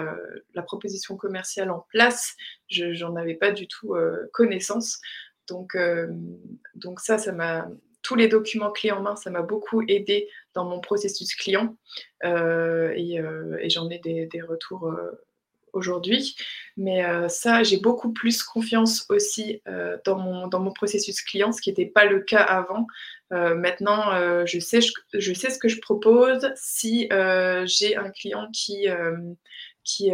la 0.54 0.62
proposition 0.62 1.16
commerciale 1.16 1.72
en 1.72 1.86
place, 1.90 2.36
je 2.70 2.94
j'en 2.94 3.16
avais 3.16 3.36
pas 3.36 3.52
du 3.52 3.68
tout 3.68 3.96
connaissance. 4.34 5.00
Donc, 5.48 5.78
donc 6.76 7.00
ça, 7.00 7.18
ça 7.18 7.32
m'a 7.32 7.68
tous 8.08 8.16
les 8.16 8.30
documents 8.30 8.72
clés 8.72 8.92
en 8.92 9.02
main, 9.02 9.18
ça 9.18 9.30
m'a 9.30 9.42
beaucoup 9.42 9.82
aidé 9.86 10.30
dans 10.54 10.64
mon 10.64 10.80
processus 10.80 11.36
client 11.36 11.76
euh, 12.24 12.94
euh, 12.96 13.58
et, 13.60 13.70
j'en 13.70 13.90
ai 13.90 14.00
des, 14.00 14.42
retours 14.42 14.88
euh, 14.88 15.12
aujourd'hui. 15.74 16.38
Mais 16.78 17.04
ça, 17.28 17.64
j'ai 17.64 17.76
beaucoup 17.76 18.14
plus 18.14 18.44
confiance 18.44 19.06
aussi 19.10 19.62
dans, 20.06 20.18
mon, 20.18 20.48
dans 20.48 20.62
mon 20.62 20.72
processus 20.72 21.22
client, 21.22 21.52
ce 21.52 21.60
qui 21.60 21.70
n'était 21.70 21.86
pas 21.86 22.06
le 22.06 22.22
cas 22.22 22.44
avant. 22.44 22.88
maintenant, 23.30 24.46
je, 24.46 24.60
sais, 24.60 24.80
je, 25.14 25.34
sais 25.34 25.50
ce 25.50 25.60
que 25.60 25.68
je 25.68 25.82
propose. 25.82 26.50
Si 26.56 27.10
j'ai 27.66 27.98
un 27.98 28.10
client 28.12 28.48
qui 28.54 28.88
qui, 29.88 30.12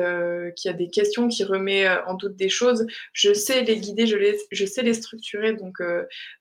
qui 0.56 0.70
a 0.70 0.74
des 0.74 0.90
questions, 0.90 1.28
qui 1.28 1.44
remet 1.44 1.90
en 2.06 2.14
doute 2.14 2.36
des 2.36 2.50
choses, 2.50 2.86
je 3.12 3.34
sais 3.34 3.64
les 3.64 3.78
guider, 3.78 4.06
je, 4.06 4.66
sais 4.66 4.84
les 4.84 4.94
structurer. 4.94 5.54
Donc, 5.54 5.78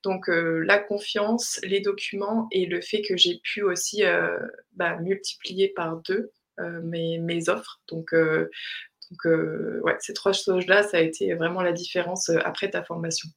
donc 0.03 0.25
la 0.27 0.77
confiance, 0.77 1.59
les 1.63 1.79
documents 1.79 2.47
et 2.51 2.65
le 2.67 2.79
fait 2.81 3.01
que 3.01 3.17
j'ai 3.17 3.39
pu 3.43 3.63
aussi 3.63 4.03
bah, 4.73 4.97
multiplier 4.97 5.69
par 5.69 5.97
deux 5.97 6.31
mes, 6.83 7.49
offres. 7.49 7.81
Donc, 7.87 8.13
ces 9.99 10.13
trois 10.13 10.33
choses-là, 10.33 10.83
ça 10.83 10.97
a 10.97 11.01
été 11.01 11.33
vraiment 11.33 11.61
la 11.61 11.73
différence 11.73 12.29
après 12.29 12.69
ta 12.69 12.83
formation. 12.83 13.29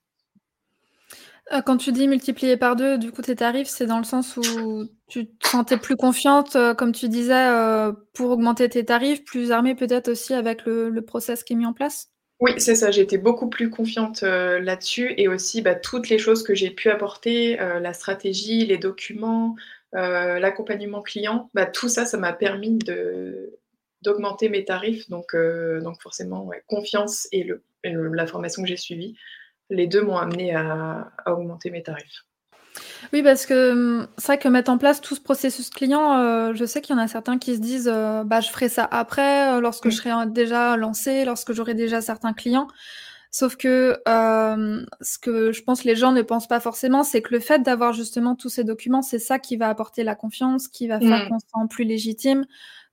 Euh, 1.52 1.60
quand 1.62 1.76
tu 1.76 1.92
dis 1.92 2.08
multiplier 2.08 2.56
par 2.56 2.74
deux, 2.74 2.98
du 2.98 3.12
coup, 3.12 3.22
tes 3.22 3.36
tarifs, 3.36 3.68
c'est 3.68 3.86
dans 3.86 3.98
le 3.98 4.04
sens 4.04 4.36
où 4.36 4.88
tu 5.06 5.28
te 5.28 5.48
sentais 5.48 5.76
plus 5.76 5.96
confiante, 5.96 6.56
euh, 6.56 6.74
comme 6.74 6.92
tu 6.92 7.08
disais, 7.08 7.34
euh, 7.34 7.92
pour 8.14 8.30
augmenter 8.30 8.68
tes 8.68 8.84
tarifs, 8.84 9.24
plus 9.24 9.52
armée 9.52 9.76
peut-être 9.76 10.08
aussi 10.08 10.34
avec 10.34 10.64
le, 10.64 11.00
process 11.02 11.44
qui 11.44 11.52
est 11.52 11.56
mis 11.56 11.66
en 11.66 11.72
place? 11.72 12.10
Oui, 12.40 12.52
c'est 12.58 12.74
ça. 12.74 12.90
Été 12.90 13.16
beaucoup 13.16 13.48
plus 13.48 13.70
confiante 13.70 14.22
là-dessus 14.22 15.14
et 15.16 15.28
aussi 15.28 15.62
bah, 15.62 15.74
toutes 15.74 16.08
les 16.08 16.18
choses 16.18 16.42
que 16.42 16.54
j'ai 16.54 16.70
pu 16.70 16.90
apporter, 16.90 17.56
la 17.56 17.94
stratégie, 17.94 18.66
les 18.66 18.76
documents, 18.76 19.54
l'accompagnement 19.92 21.00
client, 21.00 21.48
bah, 21.54 21.64
tout 21.64 21.88
ça, 21.88 22.04
ça 22.04 22.18
m'a 22.18 22.34
permis 22.34 22.78
d'augmenter 24.02 24.50
mes 24.50 24.64
tarifs. 24.66 25.08
Donc, 25.08 25.34
donc 25.82 26.02
forcément, 26.02 26.50
confiance 26.66 27.26
et 27.32 27.48
la 27.84 28.26
formation 28.26 28.62
que 28.62 28.68
j'ai 28.68 28.76
suivie 28.76 29.16
les 29.70 29.86
deux 29.86 30.02
m'ont 30.02 30.16
amené 30.16 30.54
à, 30.54 31.10
augmenter 31.26 31.70
mes 31.70 31.82
tarifs. 31.82 32.24
Oui, 33.12 33.22
parce 33.22 33.46
que 33.46 33.72
hum, 33.72 34.08
c'est 34.18 34.26
vrai 34.26 34.38
que 34.38 34.48
mettre 34.48 34.70
en 34.70 34.78
place 34.78 35.00
tout 35.00 35.14
ce 35.14 35.20
processus 35.20 35.70
client, 35.70 36.18
euh, 36.18 36.52
je 36.54 36.64
sais 36.64 36.80
qu'il 36.80 36.94
y 36.94 36.98
en 36.98 37.02
a 37.02 37.08
certains 37.08 37.38
qui 37.38 37.54
se 37.54 37.60
disent 37.60 37.90
euh, 37.92 38.24
bah, 38.24 38.40
je 38.40 38.50
ferai 38.50 38.68
ça 38.68 38.86
après, 38.90 39.54
euh, 39.54 39.60
lorsque 39.60 39.88
je 39.88 39.96
serai 39.96 40.26
déjà 40.26 40.76
lancé, 40.76 41.24
lorsque 41.24 41.52
j'aurai 41.52 41.74
déjà 41.74 42.00
certains 42.00 42.32
clients. 42.32 42.68
Sauf 43.30 43.56
que 43.56 43.98
ce 44.06 45.18
que 45.18 45.52
je 45.52 45.62
pense 45.62 45.84
les 45.84 45.94
gens 45.94 46.12
ne 46.12 46.22
pensent 46.22 46.46
pas 46.46 46.60
forcément, 46.60 47.02
c'est 47.02 47.20
que 47.20 47.34
le 47.34 47.40
fait 47.40 47.62
d'avoir 47.62 47.92
justement 47.92 48.34
tous 48.34 48.48
ces 48.48 48.64
documents, 48.64 49.02
c'est 49.02 49.18
ça 49.18 49.38
qui 49.38 49.56
va 49.56 49.68
apporter 49.68 50.04
la 50.04 50.14
confiance, 50.14 50.68
qui 50.68 50.88
va 50.88 51.00
faire 51.00 51.26
mm. 51.26 51.28
qu'on 51.28 51.38
se 51.38 51.46
sent 51.46 51.66
plus 51.68 51.84
légitime, 51.84 52.46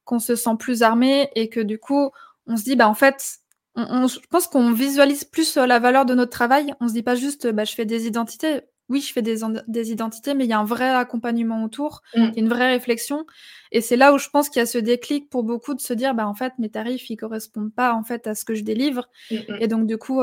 qu'on 0.03 0.19
se 0.19 0.35
sent 0.35 0.55
plus 0.59 0.83
armé 0.83 1.29
et 1.35 1.47
que 1.47 1.61
du 1.61 1.79
coup, 1.79 2.11
on 2.47 2.57
se 2.57 2.63
dit 2.63 2.75
bah 2.75 2.89
en 2.89 2.93
fait, 2.93 3.39
je 3.75 4.27
pense 4.29 4.47
qu'on 4.47 4.71
visualise 4.71 5.23
plus 5.23 5.57
euh, 5.57 5.65
la 5.65 5.79
valeur 5.79 6.05
de 6.05 6.13
notre 6.13 6.31
travail. 6.31 6.73
On 6.79 6.87
se 6.87 6.93
dit 6.93 7.03
pas 7.03 7.15
juste, 7.15 7.47
bah, 7.51 7.63
je 7.63 7.73
fais 7.73 7.85
des 7.85 8.07
identités. 8.07 8.61
Oui, 8.89 9.01
je 9.01 9.13
fais 9.13 9.21
des, 9.21 9.37
des 9.67 9.91
identités, 9.91 10.33
mais 10.33 10.43
il 10.43 10.49
y 10.49 10.53
a 10.53 10.59
un 10.59 10.65
vrai 10.65 10.89
accompagnement 10.89 11.63
autour, 11.63 12.01
mmh. 12.15 12.31
une 12.35 12.49
vraie 12.49 12.67
réflexion. 12.67 13.25
Et 13.71 13.79
c'est 13.79 13.95
là 13.95 14.13
où 14.13 14.17
je 14.17 14.29
pense 14.29 14.49
qu'il 14.49 14.59
y 14.59 14.63
a 14.63 14.65
ce 14.65 14.77
déclic 14.77 15.29
pour 15.29 15.43
beaucoup 15.43 15.73
de 15.73 15.79
se 15.79 15.93
dire, 15.93 16.13
bah, 16.13 16.27
en 16.27 16.35
fait, 16.35 16.53
mes 16.59 16.69
tarifs, 16.69 17.09
ils 17.09 17.15
correspondent 17.15 17.73
pas, 17.73 17.93
en 17.93 18.03
fait, 18.03 18.27
à 18.27 18.35
ce 18.35 18.43
que 18.43 18.53
je 18.53 18.63
délivre. 18.63 19.07
Mmh, 19.31 19.35
mmh. 19.35 19.57
Et 19.61 19.67
donc, 19.67 19.87
du 19.87 19.97
coup, 19.97 20.21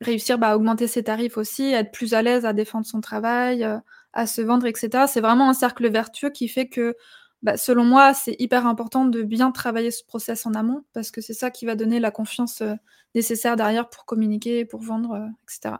réussir 0.00 0.38
bah, 0.38 0.50
à 0.50 0.56
augmenter 0.56 0.86
ses 0.86 1.04
tarifs 1.04 1.36
aussi, 1.36 1.72
être 1.72 1.92
plus 1.92 2.14
à 2.14 2.22
l'aise 2.22 2.44
à 2.44 2.52
défendre 2.52 2.86
son 2.86 3.00
travail, 3.00 3.64
euh, 3.64 3.78
à 4.12 4.26
se 4.26 4.40
vendre, 4.40 4.66
etc. 4.66 5.04
C'est 5.08 5.20
vraiment 5.20 5.48
un 5.48 5.54
cercle 5.54 5.88
vertueux 5.90 6.30
qui 6.30 6.48
fait 6.48 6.68
que 6.68 6.96
bah, 7.42 7.56
selon 7.56 7.84
moi, 7.84 8.14
c'est 8.14 8.36
hyper 8.38 8.66
important 8.66 9.04
de 9.04 9.22
bien 9.22 9.52
travailler 9.52 9.90
ce 9.90 10.04
process 10.04 10.46
en 10.46 10.54
amont 10.54 10.84
parce 10.92 11.10
que 11.10 11.20
c'est 11.20 11.34
ça 11.34 11.50
qui 11.50 11.66
va 11.66 11.74
donner 11.74 12.00
la 12.00 12.10
confiance 12.10 12.62
euh, 12.62 12.74
nécessaire 13.14 13.56
derrière 13.56 13.88
pour 13.88 14.04
communiquer, 14.04 14.64
pour 14.64 14.80
vendre, 14.80 15.12
euh, 15.14 15.26
etc. 15.44 15.76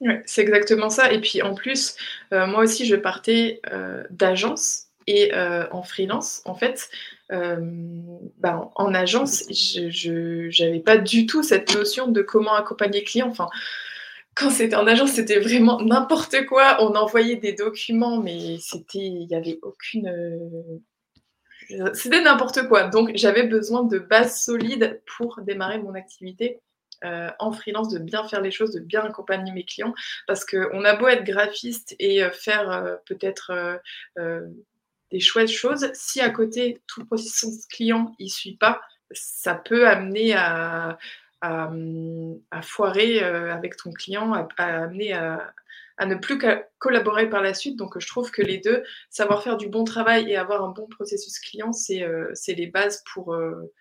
Ouais, 0.00 0.22
c'est 0.26 0.42
exactement 0.42 0.90
ça. 0.90 1.12
Et 1.12 1.20
puis 1.20 1.42
en 1.42 1.54
plus, 1.54 1.96
euh, 2.32 2.46
moi 2.46 2.62
aussi, 2.62 2.84
je 2.86 2.96
partais 2.96 3.60
d'agence 4.10 4.86
et 5.06 5.32
en 5.34 5.82
freelance. 5.82 6.42
En 6.46 6.54
fait, 6.54 6.90
bah, 7.30 8.70
en, 8.74 8.94
agence, 8.94 9.44
je 9.50 10.62
n'avais 10.62 10.80
pas 10.80 10.98
du 10.98 11.26
tout 11.26 11.42
cette 11.42 11.74
notion 11.74 12.08
de 12.08 12.22
comment 12.22 12.54
accompagner 12.54 13.00
le 13.00 13.06
client. 13.06 13.28
Enfin, 13.28 13.48
quand 14.34 14.50
c'était 14.50 14.76
en 14.76 14.86
agence, 14.86 15.12
c'était 15.12 15.38
vraiment 15.38 15.80
n'importe 15.80 16.44
quoi. 16.46 16.78
On 16.80 16.96
envoyait 16.96 17.36
des 17.36 17.52
documents, 17.52 18.20
mais 18.20 18.58
c'était, 18.58 18.98
il 18.98 19.26
n'y 19.26 19.34
avait 19.36 19.58
aucune 19.62 20.10
c'était 21.94 22.22
n'importe 22.22 22.68
quoi. 22.68 22.84
Donc, 22.84 23.12
j'avais 23.14 23.44
besoin 23.44 23.84
de 23.84 23.98
bases 23.98 24.42
solides 24.42 25.00
pour 25.16 25.40
démarrer 25.42 25.78
mon 25.78 25.94
activité. 25.94 26.60
Euh, 27.04 27.28
en 27.38 27.52
freelance, 27.52 27.90
de 27.90 27.98
bien 27.98 28.26
faire 28.26 28.40
les 28.40 28.50
choses, 28.50 28.72
de 28.72 28.80
bien 28.80 29.02
accompagner 29.02 29.52
mes 29.52 29.64
clients. 29.64 29.94
Parce 30.26 30.44
qu'on 30.44 30.84
a 30.84 30.96
beau 30.96 31.08
être 31.08 31.24
graphiste 31.24 31.94
et 31.98 32.24
euh, 32.24 32.30
faire 32.30 32.70
euh, 32.70 32.96
peut-être 33.06 33.80
des 35.10 35.20
chouettes 35.20 35.50
choses, 35.50 35.90
si 35.92 36.20
à 36.20 36.30
côté 36.30 36.80
tout 36.86 37.00
le 37.00 37.06
processus 37.06 37.66
client 37.66 38.14
ne 38.18 38.26
suit 38.26 38.56
pas, 38.56 38.80
ça 39.12 39.54
peut 39.54 39.86
amener 39.86 40.34
à, 40.34 40.98
à, 41.40 41.70
foirer 42.62 43.20
avec 43.20 43.76
ton 43.76 43.92
client, 43.92 44.32
à 44.32 44.64
amener 44.64 45.12
à, 45.12 45.52
à 45.96 46.06
ne 46.06 46.14
plus 46.16 46.38
collaborer 46.78 47.28
par 47.28 47.42
la 47.42 47.54
suite. 47.54 47.76
Donc, 47.76 47.98
je 47.98 48.06
trouve 48.06 48.30
que 48.30 48.42
les 48.42 48.58
deux, 48.58 48.82
savoir 49.10 49.42
faire 49.42 49.56
du 49.56 49.68
bon 49.68 49.84
travail 49.84 50.30
et 50.30 50.36
avoir 50.36 50.64
un 50.64 50.70
bon 50.70 50.86
processus 50.86 51.38
client, 51.38 51.72
c'est 51.72 52.02
euh, 52.02 52.32
les 52.48 52.66
bases 52.66 53.02
pour, 53.12 53.34
euh, 53.34 53.72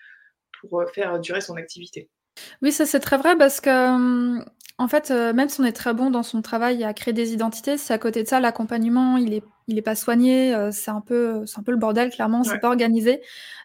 pour 0.59 0.81
euh, 0.81 0.85
faire 0.87 1.19
durer 1.19 1.41
son 1.41 1.55
activité. 1.55 2.09
Oui, 2.61 2.71
ça 2.71 2.85
c'est 2.85 2.99
très 2.99 3.17
vrai 3.17 3.37
parce 3.37 3.61
que, 3.61 3.95
hum, 3.95 4.45
en 4.77 4.87
fait, 4.87 5.11
même 5.11 5.49
si 5.49 5.61
on 5.61 5.63
est 5.63 5.73
très 5.73 5.93
bon 5.93 6.09
dans 6.09 6.23
son 6.23 6.41
travail 6.41 6.83
à 6.83 6.93
créer 6.93 7.13
des 7.13 7.33
identités, 7.33 7.77
c'est 7.77 7.93
à 7.93 7.97
côté 7.97 8.23
de 8.23 8.27
ça, 8.27 8.39
l'accompagnement, 8.39 9.17
il 9.17 9.33
est, 9.33 9.43
il 9.67 9.77
est 9.77 9.83
pas 9.83 9.95
soigné, 9.95 10.55
c'est 10.71 10.91
un 10.91 11.01
peu, 11.01 11.45
c'est 11.45 11.59
un 11.59 11.63
peu 11.63 11.71
le 11.71 11.77
bordel, 11.77 12.09
clairement, 12.09 12.43
c'est 12.43 12.59
pas 12.59 12.69
organisé. 12.69 13.21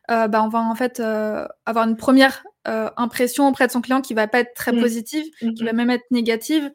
bah, 0.09 0.43
on 0.43 0.49
va 0.49 0.61
en 0.61 0.75
fait 0.75 1.01
avoir 1.01 1.89
une 1.89 1.97
première 1.97 2.45
impression 2.67 3.49
auprès 3.49 3.67
de 3.67 3.73
son 3.73 3.81
client 3.81 4.01
qui 4.01 4.15
va 4.15 4.29
pas 4.29 4.41
être 4.41 4.55
très 4.55 4.73
mmh. 4.73 4.81
positive, 4.81 5.25
mmh, 5.43 5.55
qui 5.55 5.65
va 5.65 5.73
mmh. 5.73 5.77
même 5.77 5.91
être 5.91 6.11
négative. 6.11 6.71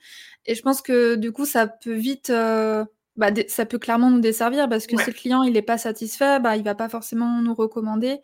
Et 0.45 0.55
je 0.55 0.61
pense 0.61 0.81
que 0.81 1.15
du 1.15 1.31
coup, 1.31 1.45
ça 1.45 1.67
peut 1.67 1.93
vite, 1.93 2.29
euh, 2.29 2.83
bah, 3.15 3.29
ça 3.47 3.65
peut 3.65 3.79
clairement 3.79 4.09
nous 4.09 4.19
desservir 4.19 4.67
parce 4.67 4.87
que 4.87 4.97
si 4.97 5.07
le 5.07 5.13
client 5.13 5.43
il 5.43 5.55
est 5.55 5.61
pas 5.61 5.77
satisfait, 5.77 6.39
bah, 6.39 6.57
il 6.57 6.63
va 6.63 6.75
pas 6.75 6.89
forcément 6.89 7.41
nous 7.41 7.53
recommander 7.53 8.19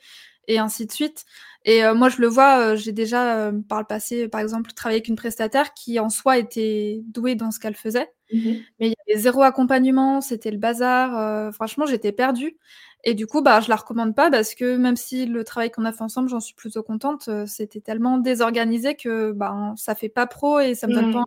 et 0.48 0.60
ainsi 0.60 0.86
de 0.86 0.92
suite. 0.92 1.26
Et 1.66 1.84
euh, 1.84 1.94
moi, 1.94 2.10
je 2.10 2.22
le 2.22 2.28
vois, 2.28 2.60
euh, 2.60 2.76
j'ai 2.76 2.92
déjà 2.92 3.52
par 3.68 3.80
le 3.80 3.86
passé, 3.86 4.28
par 4.28 4.42
exemple, 4.42 4.72
travaillé 4.72 4.98
avec 4.98 5.08
une 5.08 5.16
prestataire 5.16 5.74
qui 5.74 6.00
en 6.00 6.10
soi 6.10 6.38
était 6.38 7.02
douée 7.06 7.36
dans 7.36 7.52
ce 7.52 7.60
qu'elle 7.60 7.76
faisait, 7.76 8.12
mmh 8.34 8.52
mais 8.80 8.88
il 8.88 8.90
y 8.90 9.12
avait 9.12 9.22
zéro 9.22 9.42
accompagnement, 9.42 10.22
c'était 10.22 10.52
le 10.52 10.58
bazar. 10.58 11.54
franchement, 11.54 11.86
j'étais 11.86 12.12
perdue. 12.12 12.58
Et 13.06 13.14
du 13.14 13.28
coup, 13.28 13.42
bah, 13.42 13.62
je 13.62 13.70
la 13.70 13.78
recommande 13.78 14.14
pas 14.14 14.30
parce 14.30 14.56
que 14.56 14.76
même 14.76 14.98
si 14.98 15.26
le 15.26 15.44
travail 15.46 15.72
qu'on 15.72 15.86
a 15.86 15.94
fait 15.94 16.02
ensemble, 16.02 16.30
j'en 16.30 16.42
suis 16.42 16.54
plutôt 16.54 16.84
contente, 16.84 17.30
c'était 17.48 17.80
tellement 17.80 18.18
désorganisé 18.18 18.96
que 18.96 19.32
bah, 19.32 19.74
ça 19.78 19.96
fait 19.96 20.10
pas 20.10 20.28
pro 20.28 20.60
et 20.60 20.76
ça 20.76 20.88
me 20.88 20.94
donne 20.94 21.14
pas 21.14 21.20
mmh 21.20 21.24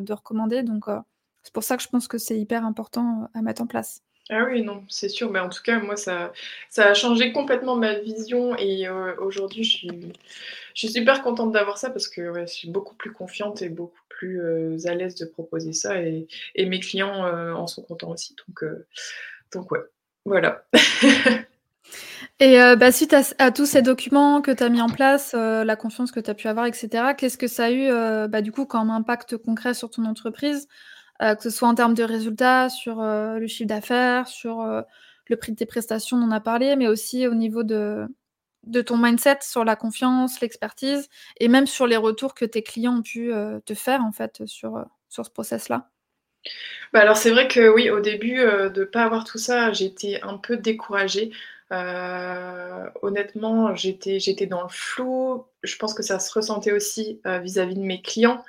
de, 0.00 0.12
recommander. 0.12 0.62
Donc, 0.62 0.88
euh, 0.88 1.00
c'est 1.42 1.52
pour 1.52 1.62
ça 1.62 1.76
que 1.76 1.82
je 1.82 1.88
pense 1.88 2.08
que 2.08 2.18
c'est 2.18 2.38
hyper 2.38 2.64
important 2.64 3.22
euh, 3.22 3.38
à 3.38 3.42
mettre 3.42 3.62
en 3.62 3.66
place. 3.66 4.02
Ah 4.30 4.44
oui, 4.44 4.62
non, 4.62 4.84
c'est 4.88 5.08
sûr. 5.08 5.30
Mais 5.30 5.38
en 5.38 5.48
tout 5.48 5.62
cas, 5.62 5.78
moi, 5.80 5.96
ça, 5.96 6.32
ça 6.70 6.88
a 6.88 6.94
changé 6.94 7.32
complètement 7.32 7.76
ma 7.76 7.94
vision. 7.94 8.56
Et 8.56 8.88
euh, 8.88 9.14
aujourd'hui, 9.18 9.64
je 9.64 9.76
suis, 9.76 10.88
super 10.90 11.22
contente 11.22 11.52
d'avoir 11.52 11.78
ça 11.78 11.90
parce 11.90 12.08
que 12.08 12.32
je 12.40 12.46
suis 12.46 12.68
beaucoup 12.70 12.94
plus 12.94 13.12
confiante 13.12 13.62
et 13.62 13.68
beaucoup 13.68 14.00
plus 14.08 14.40
à 14.86 14.94
l'aise 14.94 15.14
de 15.16 15.26
proposer 15.26 15.72
ça. 15.72 16.00
Et, 16.00 16.26
mes 16.56 16.80
clients 16.80 17.26
en 17.54 17.66
sont 17.66 17.82
contents 17.82 18.12
aussi. 18.12 18.34
Donc, 18.46 18.64
donc 19.52 19.70
ouais, 19.72 19.80
voilà. 20.24 20.64
Et 22.40 22.60
euh, 22.60 22.76
bah, 22.76 22.90
suite 22.90 23.14
à 23.38 23.50
tous 23.52 23.66
ces 23.66 23.82
documents 23.82 24.42
que 24.42 24.50
tu 24.50 24.62
as 24.62 24.68
mis 24.68 24.80
en 24.80 24.88
place, 24.88 25.34
euh, 25.34 25.64
la 25.64 25.76
confiance 25.76 26.10
que 26.10 26.20
tu 26.20 26.30
as 26.30 26.34
pu 26.34 26.48
avoir 26.48 26.66
etc., 26.66 27.14
qu'est-ce 27.16 27.38
que 27.38 27.46
ça 27.46 27.66
a 27.66 27.70
eu, 27.70 27.88
euh, 27.90 28.26
bah, 28.28 28.42
du 28.42 28.50
coup, 28.50 28.66
comme 28.66 28.90
impact 28.90 29.36
concret 29.36 29.74
sur 29.74 29.90
ton 29.90 30.04
entreprise? 30.04 30.68
Que 31.20 31.42
ce 31.42 31.50
soit 31.50 31.68
en 31.68 31.74
termes 31.74 31.94
de 31.94 32.02
résultats, 32.02 32.68
sur, 32.68 32.96
le 33.00 33.46
chiffre 33.46 33.68
d'affaires, 33.68 34.28
sur, 34.28 34.64
le 35.28 35.36
prix 35.36 35.52
de 35.52 35.56
tes 35.56 35.66
prestations, 35.66 36.16
on 36.16 36.24
en 36.24 36.30
a 36.30 36.40
parlé, 36.40 36.76
mais 36.76 36.88
aussi 36.88 37.26
au 37.26 37.34
niveau 37.34 37.62
de 37.62 38.06
de 38.64 38.80
ton 38.80 38.96
mindset 38.96 39.40
sur 39.42 39.62
la 39.62 39.76
confiance, 39.76 40.40
l'expertise 40.40 41.10
et 41.38 41.48
même 41.48 41.66
sur 41.66 41.86
les 41.86 41.98
retours 41.98 42.32
que 42.32 42.46
tes 42.46 42.62
clients 42.62 42.96
ont 42.96 43.02
pu, 43.02 43.30
te 43.66 43.74
faire, 43.74 44.00
en 44.00 44.10
fait, 44.10 44.46
sur, 44.46 44.82
sur 45.10 45.26
ce 45.26 45.30
process-là? 45.30 45.90
Bah, 46.94 47.00
alors 47.00 47.18
c'est 47.18 47.30
vrai 47.30 47.46
que 47.46 47.68
oui, 47.68 47.90
au 47.90 48.00
début, 48.00 48.36
de 48.36 48.72
ne 48.74 48.84
pas 48.84 49.02
avoir 49.02 49.24
tout 49.24 49.36
ça, 49.36 49.70
j'étais 49.72 50.18
un 50.22 50.38
peu 50.38 50.56
découragée. 50.56 51.30
Euh, 51.72 52.86
honnêtement, 53.02 53.74
j'étais, 53.74 54.46
dans 54.46 54.62
le 54.62 54.68
flou. 54.68 55.46
Je 55.62 55.76
pense 55.76 55.94
que 55.94 56.02
ça 56.02 56.18
se 56.18 56.32
ressentait 56.32 56.72
aussi 56.72 57.20
euh, 57.26 57.38
vis-à-vis 57.38 57.74
de 57.74 57.80
mes 57.80 58.02
clients. 58.02 58.44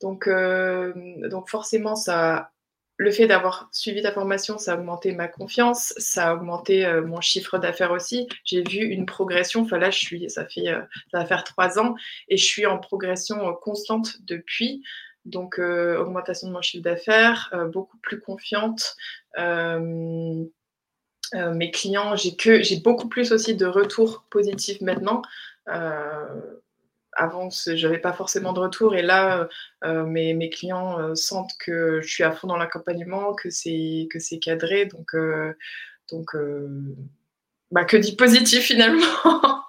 Donc, 0.00 0.26
euh, 0.26 0.92
donc 1.28 1.48
forcément, 1.48 1.96
ça, 1.96 2.50
le 2.96 3.10
fait 3.10 3.26
d'avoir 3.26 3.68
suivi 3.72 4.02
ta 4.02 4.12
formation, 4.12 4.58
ça 4.58 4.72
a 4.72 4.76
augmenté 4.76 5.12
ma 5.12 5.28
confiance, 5.28 5.94
ça 5.96 6.28
a 6.28 6.34
augmenté 6.34 6.86
mon 7.06 7.20
chiffre 7.20 7.58
d'affaires 7.58 7.92
aussi. 7.92 8.28
J'ai 8.44 8.62
vu 8.62 8.78
une 8.78 9.06
progression. 9.06 9.62
Enfin 9.62 9.78
là, 9.78 9.90
je 9.90 9.98
suis, 9.98 10.30
ça 10.30 10.44
fait, 10.44 10.66
ça 11.10 11.18
va 11.18 11.24
faire 11.24 11.44
trois 11.44 11.78
ans 11.78 11.94
et 12.28 12.36
je 12.36 12.44
suis 12.44 12.66
en 12.66 12.78
progression 12.78 13.54
constante 13.54 14.16
depuis. 14.22 14.82
Donc, 15.24 15.58
augmentation 15.58 16.48
de 16.48 16.52
mon 16.52 16.62
chiffre 16.62 16.82
d'affaires, 16.82 17.52
beaucoup 17.72 17.98
plus 17.98 18.20
confiante. 18.20 18.96
Euh, 21.34 21.52
mes 21.52 21.70
clients, 21.70 22.16
j'ai 22.16 22.36
que 22.36 22.62
j'ai 22.62 22.80
beaucoup 22.80 23.08
plus 23.08 23.32
aussi 23.32 23.54
de 23.54 23.66
retours 23.66 24.24
positifs 24.30 24.80
maintenant. 24.80 25.22
Avant, 27.18 27.48
j'avais 27.50 27.98
pas 27.98 28.12
forcément 28.12 28.52
de 28.52 28.60
retour. 28.60 28.94
Et 28.94 29.02
là, 29.02 29.48
mes, 29.84 30.34
mes, 30.34 30.50
clients 30.50 31.14
sentent 31.14 31.56
que 31.58 32.00
je 32.00 32.08
suis 32.08 32.24
à 32.24 32.32
fond 32.32 32.46
dans 32.46 32.56
l'accompagnement, 32.56 33.34
que 33.34 33.50
c'est 33.50 34.38
cadré. 34.40 34.86
Donc, 34.86 35.14
donc 36.10 36.36
bah, 37.70 37.84
que 37.84 37.96
dit 37.96 38.16
positif 38.16 38.64
finalement 38.64 39.06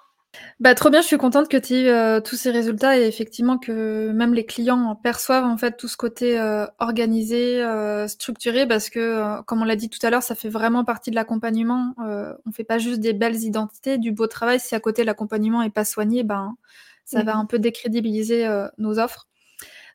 Bah, 0.60 0.74
trop 0.74 0.90
bien, 0.90 1.00
je 1.00 1.06
suis 1.06 1.16
contente 1.16 1.48
que 1.48 1.56
tu 1.56 1.72
aies 1.74 1.90
euh, 1.90 2.20
tous 2.20 2.36
ces 2.36 2.50
résultats 2.50 2.98
et 2.98 3.06
effectivement 3.06 3.56
que 3.56 4.10
même 4.12 4.34
les 4.34 4.44
clients 4.44 4.94
perçoivent 4.94 5.44
en 5.44 5.56
fait 5.56 5.76
tout 5.78 5.88
ce 5.88 5.96
côté 5.96 6.38
euh, 6.38 6.66
organisé, 6.78 7.62
euh, 7.62 8.06
structuré, 8.08 8.66
parce 8.68 8.90
que 8.90 9.40
comme 9.44 9.62
on 9.62 9.64
l'a 9.64 9.76
dit 9.76 9.88
tout 9.88 9.98
à 10.06 10.10
l'heure, 10.10 10.22
ça 10.22 10.34
fait 10.34 10.50
vraiment 10.50 10.84
partie 10.84 11.10
de 11.10 11.14
l'accompagnement. 11.16 11.94
on 11.98 12.52
fait 12.52 12.64
pas 12.64 12.78
juste 12.78 13.00
des 13.00 13.14
belles 13.14 13.42
identités, 13.42 13.96
du 13.96 14.12
beau 14.12 14.26
travail. 14.26 14.60
Si 14.60 14.74
à 14.74 14.80
côté 14.80 15.02
l'accompagnement 15.02 15.62
est 15.62 15.70
pas 15.70 15.86
soigné, 15.86 16.24
ben 16.24 16.56
ça 17.04 17.22
va 17.22 17.34
mmh 17.34 17.40
un 17.40 17.46
peu 17.46 17.58
décrédibiliser 17.58 18.48
nos 18.78 18.98
offres. 18.98 19.28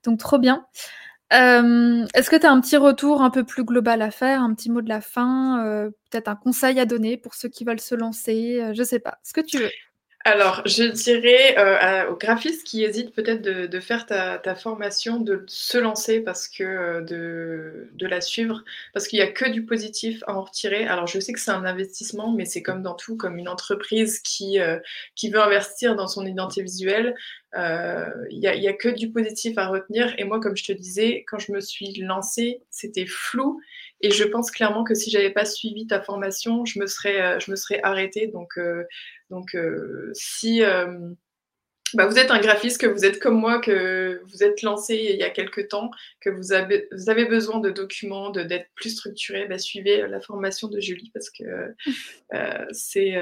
Donc 0.03 0.19
trop 0.19 0.37
bien. 0.37 0.65
Est-ce 1.31 2.29
que 2.29 2.35
tu 2.35 2.45
as 2.45 2.51
un 2.51 2.61
petit 2.61 2.77
retour 2.77 3.21
un 3.21 3.29
peu 3.29 3.43
plus 3.43 3.63
global 3.63 4.01
à 4.01 4.11
faire, 4.11 4.41
un 4.41 4.53
petit 4.53 4.69
mot 4.69 4.81
de 4.81 4.89
la 4.89 5.01
fin, 5.01 5.89
peut-être 6.09 6.27
un 6.27 6.35
conseil 6.35 6.79
à 6.79 6.85
donner 6.85 7.17
pour 7.17 7.35
ceux 7.35 7.49
qui 7.49 7.65
veulent 7.65 7.79
se 7.79 7.95
lancer, 7.95 8.71
je 8.73 8.83
sais 8.83 8.99
pas, 8.99 9.19
ce 9.23 9.33
que 9.33 9.41
tu 9.41 9.57
veux. 9.57 9.71
Alors, 10.27 10.63
je 10.65 10.85
dirais 10.85 11.55
euh, 11.59 12.09
aux 12.09 12.15
graphistes 12.15 12.65
qui 12.65 12.83
hésitent 12.83 13.13
peut-être 13.13 13.43
de, 13.43 13.79
faire 13.79 14.07
ta, 14.07 14.55
formation, 14.55 15.19
de 15.19 15.43
se 15.45 15.77
lancer 15.77 16.19
parce 16.19 16.47
que 16.47 16.63
euh, 16.63 17.01
de, 17.91 18.07
la 18.07 18.21
suivre, 18.21 18.63
parce 18.91 19.07
qu'il 19.07 19.19
n'y 19.19 19.23
a 19.23 19.31
que 19.31 19.47
du 19.47 19.65
positif 19.65 20.23
à 20.25 20.33
en 20.35 20.41
retirer. 20.41 20.87
Alors, 20.87 21.05
je 21.05 21.19
sais 21.19 21.31
que 21.31 21.39
c'est 21.39 21.51
un 21.51 21.63
investissement, 21.63 22.31
mais 22.31 22.45
c'est 22.45 22.63
comme 22.63 22.81
dans 22.81 22.95
tout, 22.95 23.17
comme 23.17 23.37
une 23.37 23.47
entreprise 23.47 24.19
qui, 24.19 24.59
euh, 24.59 24.79
qui 25.13 25.29
veut 25.29 25.39
investir 25.39 25.95
dans 25.95 26.07
son 26.07 26.25
identité 26.25 26.63
visuelle. 26.63 27.13
Il 27.53 28.39
n'y 28.39 28.47
a, 28.47 28.69
a, 28.69 28.73
que 28.73 28.89
du 28.89 29.11
positif 29.11 29.57
à 29.57 29.67
retenir. 29.67 30.13
Et 30.17 30.23
moi, 30.23 30.39
comme 30.39 30.57
je 30.57 30.65
te 30.65 30.73
disais, 30.73 31.23
quand 31.27 31.39
je 31.39 31.51
me 31.51 31.61
suis 31.61 31.93
lancée, 32.01 32.61
c'était 32.69 33.05
flou. 33.05 33.61
Et 34.01 34.11
je 34.11 34.23
pense 34.25 34.51
clairement 34.51 34.83
que 34.83 34.93
si 34.93 35.09
j'avais 35.09 35.31
pas 35.31 35.45
suivi 35.45 35.87
ta 35.87 36.01
formation, 36.01 36.65
je 36.65 36.79
me 36.79 36.85
serais, 36.85 37.39
je 37.39 37.49
me 37.51 37.55
serais 37.55 37.79
arrêtée. 37.81 38.27
Donc, 38.27 38.57
donc, 39.29 39.55
euh, 39.55 40.11
si 40.13 40.63
euh, 40.63 41.11
bah, 41.95 42.05
vous 42.05 42.17
êtes 42.17 42.31
un 42.31 42.39
graphiste, 42.39 42.79
que 42.79 42.87
vous 42.87 43.05
êtes 43.05 43.19
comme 43.19 43.39
moi, 43.39 43.59
que 43.59 44.21
vous 44.27 44.43
êtes 44.43 44.61
lancé 44.61 44.95
il 44.95 45.17
y 45.17 45.23
a 45.23 45.29
quelques 45.29 45.69
temps, 45.69 45.91
que 46.21 46.29
vous 46.29 46.53
avez, 46.53 46.87
vous 46.91 47.09
avez 47.09 47.25
besoin 47.25 47.59
de 47.59 47.69
documents, 47.69 48.29
d'être 48.29 48.67
plus 48.75 48.91
structuré, 48.91 49.47
bah, 49.47 49.57
suivez 49.57 50.07
la 50.07 50.19
formation 50.19 50.67
de 50.67 50.79
Julie 50.79 51.11
parce 51.13 51.29
que 51.29 51.43
euh, 52.33 52.65
c'est, 52.71 53.15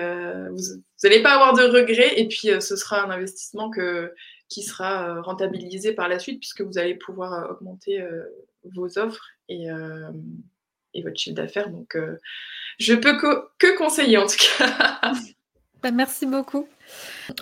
vous 0.49 0.83
n'allez 1.03 1.21
pas 1.21 1.33
avoir 1.33 1.53
de 1.53 1.63
regrets 1.63 2.19
et 2.19 2.27
puis 2.27 2.49
ce 2.59 2.75
sera 2.75 3.03
un 3.03 3.11
investissement 3.11 3.69
que, 3.69 4.13
qui 4.49 4.63
sera 4.63 5.21
rentabilisé 5.21 5.93
par 5.93 6.09
la 6.09 6.19
suite 6.19 6.39
puisque 6.39 6.61
vous 6.61 6.77
allez 6.77 6.95
pouvoir 6.95 7.51
augmenter 7.51 8.03
vos 8.63 8.97
offres 8.97 9.27
et, 9.49 9.67
et 10.93 11.01
votre 11.03 11.19
chiffre 11.19 11.35
d'affaires. 11.35 11.69
Donc, 11.69 11.97
je 12.79 12.93
peux 12.93 13.17
que 13.57 13.77
conseiller 13.77 14.17
en 14.17 14.27
tout 14.27 14.37
cas. 14.57 15.13
Bah, 15.83 15.91
merci 15.91 16.25
beaucoup. 16.25 16.67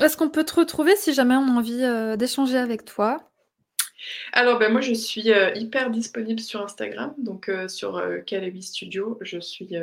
Est-ce 0.02 0.18
qu'on 0.18 0.30
peut 0.30 0.44
te 0.44 0.56
retrouver 0.56 0.96
si 0.96 1.14
jamais 1.14 1.36
on 1.36 1.48
a 1.48 1.52
envie 1.52 1.84
euh, 1.84 2.16
d'échanger 2.16 2.58
avec 2.58 2.86
toi? 2.86 3.32
Alors, 4.34 4.58
ben, 4.58 4.72
moi, 4.72 4.82
je 4.82 4.94
suis 4.94 5.32
euh, 5.32 5.54
hyper 5.54 5.92
disponible 5.92 6.40
sur 6.40 6.64
Instagram, 6.64 7.14
donc 7.18 7.50
euh, 7.50 7.68
sur 7.68 7.98
euh, 7.98 8.20
Studio. 8.62 9.20
Je 9.22 9.40
suis 9.40 9.76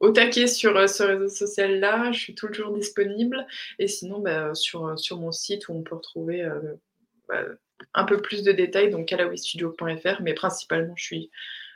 au 0.00 0.10
taquet 0.10 0.46
sur 0.46 0.88
ce 0.88 1.02
réseau 1.02 1.28
social-là. 1.28 2.12
Je 2.12 2.18
suis 2.18 2.34
toujours 2.34 2.72
disponible. 2.72 3.46
Et 3.78 3.88
sinon, 3.88 4.20
ben, 4.20 4.54
sur, 4.54 4.98
sur 4.98 5.18
mon 5.18 5.32
site 5.32 5.68
où 5.68 5.72
on 5.72 5.82
peut 5.82 5.96
retrouver 5.96 6.48
bah, 7.28 7.42
un 7.94 8.04
peu 8.04 8.20
plus 8.20 8.42
de 8.42 8.52
détails, 8.52 8.90
donc 8.90 9.06
calawistudio.fr. 9.06 10.22
Mais 10.22 10.34
principalement, 10.34 10.94
je 10.96 11.04
suis 11.04 11.30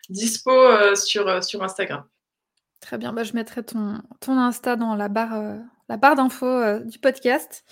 dispo 0.09 0.53
sur, 0.95 1.43
sur 1.43 1.63
Instagram. 1.63 2.05
Très 2.81 2.99
bien, 2.99 3.13
bah, 3.13 3.23
je 3.23 3.33
mettrai 3.33 3.63
ton, 3.63 4.03
ton 4.21 4.39
Insta 4.39 4.77
dans 4.77 4.95
la 4.97 5.09
barre 5.09 5.59
la 5.93 5.99
barre 5.99 6.17
d'infos 6.17 6.47
euh, 6.47 6.79
du 6.81 6.99
podcast. 6.99 7.65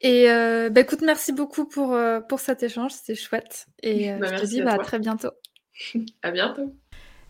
Et 0.00 0.30
euh, 0.30 0.70
bah, 0.70 0.82
écoute, 0.82 1.00
merci 1.02 1.32
beaucoup 1.32 1.64
pour, 1.64 1.94
euh, 1.94 2.20
pour 2.20 2.38
cet 2.38 2.62
échange, 2.62 2.92
c'était 2.92 3.16
chouette. 3.16 3.66
Et 3.82 4.12
bah, 4.12 4.36
je 4.36 4.40
te 4.40 4.46
dis 4.46 4.62
bah, 4.62 4.74
à, 4.74 4.78
très 4.78 5.00
bientôt. 5.00 5.30
à 6.22 6.30
bientôt. 6.30 6.72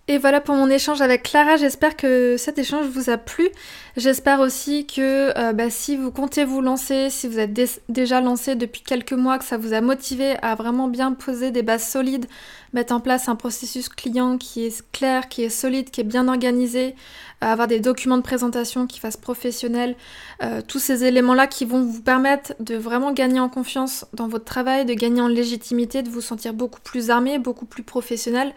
Et 0.08 0.18
voilà 0.18 0.42
pour 0.42 0.54
mon 0.54 0.68
échange 0.68 1.00
avec 1.00 1.22
Clara. 1.22 1.56
J'espère 1.56 1.96
que 1.96 2.36
cet 2.36 2.58
échange 2.58 2.86
vous 2.86 3.08
a 3.08 3.16
plu. 3.16 3.48
J'espère 3.96 4.40
aussi 4.40 4.86
que 4.86 5.52
bah, 5.52 5.70
si 5.70 5.96
vous 5.96 6.12
comptez 6.12 6.44
vous 6.44 6.60
lancer, 6.60 7.08
si 7.10 7.26
vous 7.26 7.40
êtes 7.40 7.80
déjà 7.88 8.20
lancé 8.20 8.54
depuis 8.54 8.82
quelques 8.82 9.14
mois, 9.14 9.38
que 9.38 9.44
ça 9.44 9.56
vous 9.56 9.72
a 9.72 9.80
motivé 9.80 10.36
à 10.42 10.54
vraiment 10.54 10.86
bien 10.86 11.12
poser 11.12 11.50
des 11.50 11.62
bases 11.62 11.88
solides, 11.88 12.26
mettre 12.72 12.92
en 12.94 13.00
place 13.00 13.28
un 13.28 13.36
processus 13.36 13.88
client 13.88 14.38
qui 14.38 14.64
est 14.64 14.84
clair, 14.92 15.28
qui 15.28 15.42
est 15.42 15.50
solide, 15.50 15.90
qui 15.90 16.00
est 16.00 16.04
bien 16.04 16.28
organisé, 16.28 16.94
avoir 17.40 17.68
des 17.68 17.80
documents 17.80 18.16
de 18.16 18.22
présentation 18.22 18.86
qui 18.86 18.98
fassent 18.98 19.16
professionnel, 19.16 19.94
euh, 20.42 20.62
tous 20.66 20.78
ces 20.78 21.04
éléments-là 21.04 21.46
qui 21.46 21.64
vont 21.64 21.82
vous 21.82 22.02
permettre 22.02 22.54
de 22.60 22.76
vraiment 22.76 23.12
gagner 23.12 23.40
en 23.40 23.48
confiance 23.48 24.06
dans 24.14 24.28
votre 24.28 24.44
travail, 24.44 24.84
de 24.84 24.94
gagner 24.94 25.20
en 25.20 25.28
légitimité, 25.28 26.02
de 26.02 26.08
vous 26.08 26.20
sentir 26.20 26.54
beaucoup 26.54 26.80
plus 26.80 27.10
armé, 27.10 27.38
beaucoup 27.38 27.66
plus 27.66 27.82
professionnel, 27.82 28.54